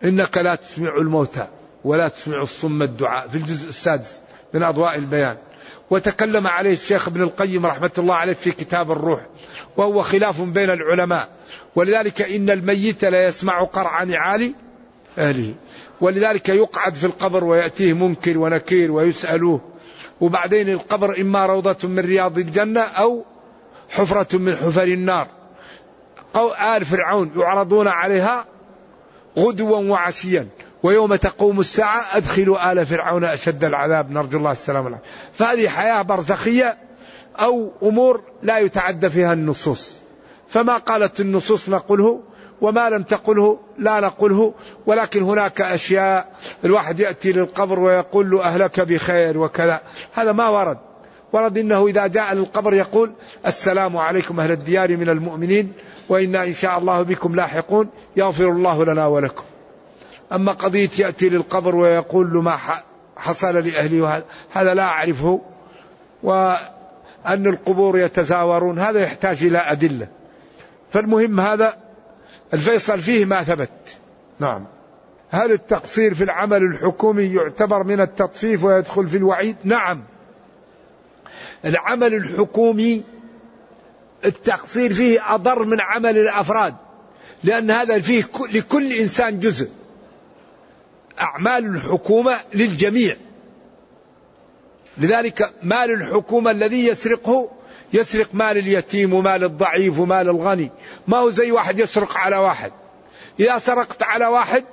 إنك 0.05 0.39
لا 0.39 0.55
تسمع 0.55 0.97
الموتى 0.97 1.47
ولا 1.85 2.09
تسمع 2.09 2.43
الصم 2.43 2.83
الدعاء. 2.83 3.29
في 3.29 3.39
الجزء 3.39 3.69
السادس 3.69 4.23
من 4.55 4.63
أضواء 4.63 4.95
البيان. 4.95 5.37
وتكلم 5.91 6.47
عليه 6.47 6.73
الشيخ 6.73 7.09
ابن 7.09 7.23
القيم 7.23 7.67
رحمة 7.67 7.91
الله 7.99 8.15
عليه 8.15 8.33
في 8.33 8.53
كتاب 8.53 8.93
الروح 8.93 9.21
وهو 9.77 10.03
خلاف 10.03 10.41
بين 10.41 10.71
العلماء. 10.71 11.29
ولذلك 11.77 12.23
إن 12.23 12.51
الميت 12.51 13.05
لا 13.05 13.27
يسمع 13.27 13.63
قرع 13.63 14.03
نعال 14.03 14.55
أهله. 15.19 15.55
ولذلك 16.01 16.49
يقعد 16.49 16.95
في 16.95 17.05
القبر 17.05 17.45
ويأتيه 17.45 17.93
منكر 17.93 18.39
ونكير 18.39 18.93
ويسألوه. 18.93 19.61
وبعدين 20.21 20.69
القبر 20.69 21.21
إما 21.21 21.47
روضة 21.47 21.89
من 21.89 21.99
رياض 21.99 22.39
الجنة 22.39 22.81
أو 22.81 23.25
حفرة 23.91 24.39
من 24.39 24.57
حفر 24.57 24.83
النار. 24.83 25.29
آل 26.77 26.85
فرعون 26.85 27.31
يعرضون 27.37 27.89
عليها 27.89 28.45
غدوا 29.39 29.77
وعشيا. 29.77 30.49
ويوم 30.87 31.15
تقوم 31.15 31.61
الساعة 31.61 32.05
أدخلوا 32.17 32.73
آل 32.73 32.87
فرعون 32.87 33.25
أشد 33.25 33.65
العذاب 33.65 34.11
نرجو 34.11 34.39
الله 34.39 34.53
السلامة 34.53 34.87
عليكم 34.87 35.03
فهذه 35.33 35.69
حياة 35.69 36.03
برزخية 36.03 36.79
أو 37.37 37.73
أمور 37.83 38.21
لا 38.43 38.59
يتعدى 38.59 39.11
فيها 39.11 39.33
النصوص. 39.33 39.97
فما 40.49 40.77
قالت 40.77 41.21
النصوص 41.21 41.69
نقوله 41.69 42.21
وما 42.61 42.91
لم 42.91 43.03
تقله 43.03 43.59
لا 43.79 44.01
نقله 44.01 44.55
ولكن 44.87 45.23
هناك 45.23 45.61
أشياء 45.61 46.29
الواحد 46.65 47.01
يأتي 47.01 47.33
للقبر 47.33 47.79
ويقول 47.81 48.31
له 48.31 48.43
أهلك 48.43 48.81
بخير 48.81 49.39
وكذا. 49.39 49.81
هذا 50.15 50.33
ما 50.33 50.49
ورد. 50.49 50.79
ورد 51.33 51.59
إنه 51.59 51.87
إذا 51.87 52.07
جاء 52.07 52.35
للقبر 52.35 52.75
يقول 52.75 53.13
السلام 53.47 53.97
عليكم 53.97 54.41
أهل 54.41 54.51
الديار 54.51 54.97
من 54.97 55.09
المؤمنين 55.09 55.73
وإنا 56.09 56.45
إن 56.45 56.55
شاء 56.55 56.79
الله 56.79 57.03
بكم 57.03 57.35
لاحقون. 57.35 57.89
يغفر 58.17 58.49
الله 58.49 58.85
لنا 58.85 59.07
ولكم. 59.07 59.45
أما 60.33 60.53
قضية 60.53 60.91
يأتي 60.99 61.29
للقبر 61.29 61.77
ويقول 61.77 62.33
له 62.33 62.41
ما 62.41 62.59
حصل 63.17 63.55
لأهلي 63.55 64.23
هذا 64.53 64.75
لا 64.75 64.83
أعرفه 64.83 65.41
وأن 66.23 67.47
القبور 67.47 67.99
يتزاورون 67.99 68.79
هذا 68.79 69.01
يحتاج 69.01 69.45
إلى 69.45 69.59
أدلة. 69.59 70.09
فالمهم 70.91 71.41
هذا 71.41 71.77
الفيصل 72.55 73.01
فيه 73.01 73.25
ما 73.25 73.43
ثبت. 73.43 73.99
نعم. 74.41 74.65
هل 75.31 75.53
التقصير 75.53 76.15
في 76.15 76.25
العمل 76.25 76.63
الحكومي 76.63 77.25
يعتبر 77.25 77.83
من 77.85 78.01
التطفيف 78.01 78.65
ويدخل 78.65 79.07
في 79.07 79.17
الوعيد؟ 79.17 79.57
نعم. 79.65 80.03
العمل 81.65 82.15
الحكومي 82.15 83.03
التقصير 84.25 84.95
فيه 84.95 85.35
أضر 85.35 85.65
من 85.65 85.81
عمل 85.81 86.19
الأفراد 86.19 86.75
لأن 87.45 87.71
هذا 87.71 88.01
فيه 88.01 88.25
لكل 88.53 88.93
إنسان 88.93 89.41
جزء 89.41 89.71
أعمال 91.21 91.65
الحكومة 91.65 92.37
للجميع. 92.55 93.17
لذلك 94.99 95.53
مال 95.63 95.91
الحكومة 95.91 96.51
الذي 96.51 96.87
يسرقه 96.87 97.51
يسرق 97.93 98.29
مال 98.33 98.59
اليتيم 98.59 99.15
ومال 99.15 99.45
الضعيف 99.45 99.99
ومال 99.99 100.29
الغني. 100.29 100.71
ما 101.09 101.19
هو 101.19 101.31
زي 101.31 101.53
واحد 101.53 101.79
يسرق 101.79 102.17
على 102.17 102.37
واحد. 102.37 102.73
إذا 103.41 103.59
سرقت 103.59 104.03
على 104.03 104.27
واحد 104.27 104.65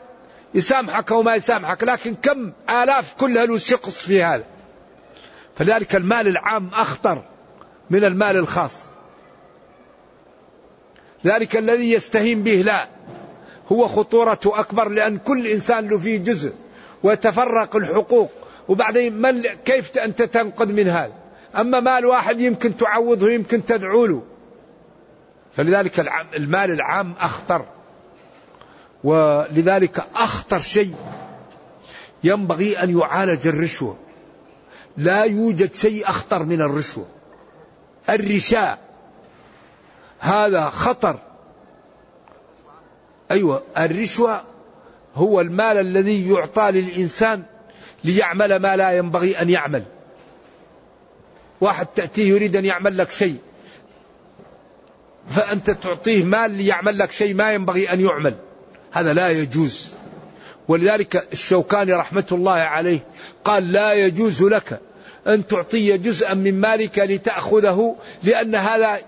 يسامحك 0.53 1.11
وما 1.11 1.35
يسامحك 1.35 1.83
لكن 1.83 2.15
كم 2.15 2.51
آلاف 2.69 3.13
كلها 3.13 3.45
له 3.45 3.57
شقص 3.57 3.97
في 3.97 4.23
هذا. 4.23 4.43
فلذلك 5.57 5.95
المال 5.95 6.27
العام 6.27 6.69
أخطر 6.73 7.23
من 7.89 8.03
المال 8.03 8.37
الخاص. 8.37 8.85
ذلك 11.25 11.57
الذي 11.57 11.91
يستهين 11.91 12.43
به 12.43 12.61
لا 12.61 12.87
هو 13.73 13.87
خطورته 13.87 14.59
أكبر 14.59 14.89
لأن 14.89 15.17
كل 15.17 15.47
إنسان 15.47 15.87
له 15.87 15.97
فيه 15.97 16.17
جزء 16.17 16.53
ويتفرق 17.03 17.75
الحقوق. 17.75 18.31
وبعدين 18.67 19.21
من 19.21 19.41
كيف 19.41 19.97
أنت 19.97 20.21
تنقذ 20.21 20.73
من 20.73 20.87
هذا؟ 20.87 21.13
أما 21.55 21.79
مال 21.79 22.05
واحد 22.05 22.39
يمكن 22.39 22.77
تعوضه 22.77 23.31
يمكن 23.31 23.65
تدعو 23.65 24.05
له. 24.05 24.23
فلذلك 25.55 25.99
المال 26.35 26.71
العام 26.71 27.13
أخطر. 27.19 27.65
ولذلك 29.03 30.03
أخطر 30.15 30.59
شيء 30.61 30.95
ينبغي 32.23 32.83
أن 32.83 32.99
يعالج 32.99 33.47
الرشوة. 33.47 33.97
لا 34.97 35.23
يوجد 35.23 35.73
شيء 35.73 36.09
أخطر 36.09 36.43
من 36.43 36.61
الرشوة. 36.61 37.05
الرشاء. 38.09 38.79
هذا 40.19 40.69
خطر. 40.69 41.19
أيوة 43.33 43.63
الرشوة 43.77 44.43
هو 45.15 45.41
المال 45.41 45.77
الذي 45.77 46.29
يعطى 46.29 46.71
للإنسان 46.71 47.43
ليعمل 48.03 48.55
ما 48.55 48.75
لا 48.75 48.91
ينبغي 48.91 49.41
أن 49.41 49.49
يعمل. 49.49 49.83
واحد 51.61 51.85
تأتيه 51.85 52.29
يريد 52.29 52.55
أن 52.55 52.65
يعمل 52.65 52.97
لك 52.97 53.11
شيء 53.11 53.37
فأنت 55.29 55.71
تعطيه 55.71 56.23
مال 56.23 56.51
ليعمل 56.51 56.97
لك 56.97 57.11
شيء 57.11 57.33
ما 57.33 57.53
ينبغي 57.53 57.93
أن 57.93 58.01
يعمل. 58.01 58.35
هذا 58.91 59.13
لا 59.13 59.29
يجوز. 59.29 59.89
ولذلك 60.67 61.27
الشوكاني 61.33 61.93
رحمة 61.93 62.25
الله 62.31 62.51
عليه 62.51 62.99
قال 63.43 63.71
لا 63.71 63.93
يجوز 63.93 64.43
لك 64.43 64.79
أن 65.27 65.47
تعطي 65.47 65.97
جزءا 65.97 66.33
من 66.33 66.61
مالك 66.61 66.99
لتأخذه 66.99 67.95
لأن 68.23 68.55
هذا 68.55 68.99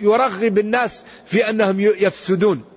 يرغب 0.00 0.58
الناس 0.58 1.04
في 1.26 1.50
أنهم 1.50 1.80
يفسدون. 1.80 2.75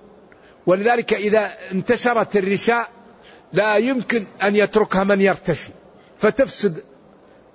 ولذلك 0.66 1.14
إذا 1.14 1.52
انتشرت 1.72 2.36
الرشاء 2.36 2.88
لا 3.52 3.76
يمكن 3.76 4.24
أن 4.42 4.56
يتركها 4.56 5.04
من 5.04 5.20
يرتشي. 5.20 5.72
فتفسد 6.18 6.82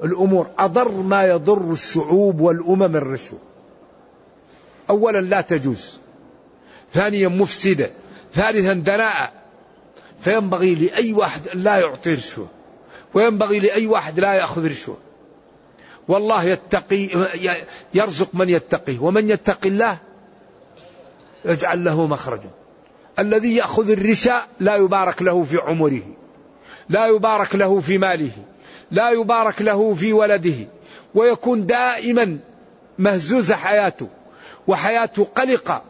الأمور. 0.04 0.48
أضر 0.60 0.92
ما 0.92 1.24
يضر 1.24 1.72
الشعوب 1.72 2.40
والأمم 2.40 2.96
الرشوة. 2.96 3.40
أولا 4.90 5.22
لا 5.22 5.42
تجوز. 5.42 6.00
ثانيا 6.94 7.28
مفسدة. 7.28 7.90
ثالثا 8.34 8.74
دناءة 8.74 9.32
فينبغي 10.22 10.76
لأي 10.76 11.14
واحد 11.14 11.42
لا 11.54 11.78
يعطي 11.78 12.14
رشوة. 12.14 12.48
وينبغي 13.14 13.60
لأي 13.60 13.88
واحد 13.88 14.20
لا 14.20 14.34
يأخذ 14.34 14.66
رشوة. 14.70 14.98
والله 16.08 16.44
يتقي 16.44 17.10
يرزق 17.94 18.30
من 18.34 18.50
يتقيه. 18.50 19.00
ومن 19.00 19.30
يتقي 19.30 19.70
الله 19.70 19.98
يجعل 21.46 21.84
له 21.84 22.08
مخرجا. 22.08 22.50
الذي 23.20 23.56
يأخذ 23.56 23.90
الرشاء 23.90 24.48
لا 24.60 24.76
يبارك 24.76 25.22
له 25.22 25.44
في 25.44 25.58
عمره 25.58 26.02
لا 26.90 27.08
يبارك 27.08 27.56
له 27.56 27.80
في 27.80 27.98
ماله 27.98 28.32
لا 28.92 29.10
يبارك 29.10 29.62
له 29.62 29.94
في 29.94 30.14
ولده 30.14 30.68
ويكون 31.16 31.66
دائما 31.66 32.38
مهزوز 33.00 33.52
حياته 33.52 34.08
وحياته 34.68 35.28
قلقة 35.36 35.84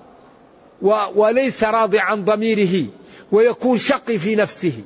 وليس 1.16 1.64
راضي 1.64 2.00
عن 2.00 2.26
ضميره 2.26 2.88
ويكون 3.32 3.78
شقي 3.78 4.18
في 4.18 4.36
نفسه. 4.36 4.84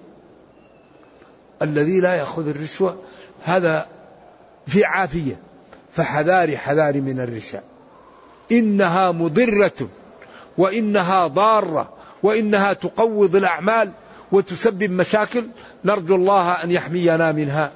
الذي 1.61 1.99
لا 1.99 2.15
يأخذ 2.15 2.47
الرشوة 2.47 2.97
هذا 3.41 3.87
في 4.67 4.85
عافية. 4.85 5.39
فحذاري 5.91 6.57
حذاري 6.57 7.01
من 7.01 7.19
الرشاء 7.19 7.63
إنها 8.51 9.11
مضرة 9.11 9.89
وإنها 10.57 11.27
ضارة. 11.27 11.93
وإنها 12.23 12.73
تقوض 12.73 13.35
الأعمال 13.35 13.91
وتسبب 14.31 14.91
مشاكل. 14.91 15.45
نرجو 15.85 16.15
الله 16.15 16.51
أن 16.51 16.71
يحمينا 16.71 17.31
منها 17.31 17.71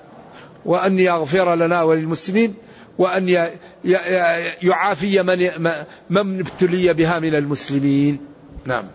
وأن 0.66 1.00
يغفر 1.00 1.56
لنا 1.56 1.84
وللمسلمين 1.84 2.54
وأن 2.98 3.50
يعافي 4.64 5.24
من 6.10 6.40
ابتلي 6.40 6.94
بها 6.94 7.20
من 7.20 7.36
المسلمين. 7.36 8.20
نعم. 8.66 8.86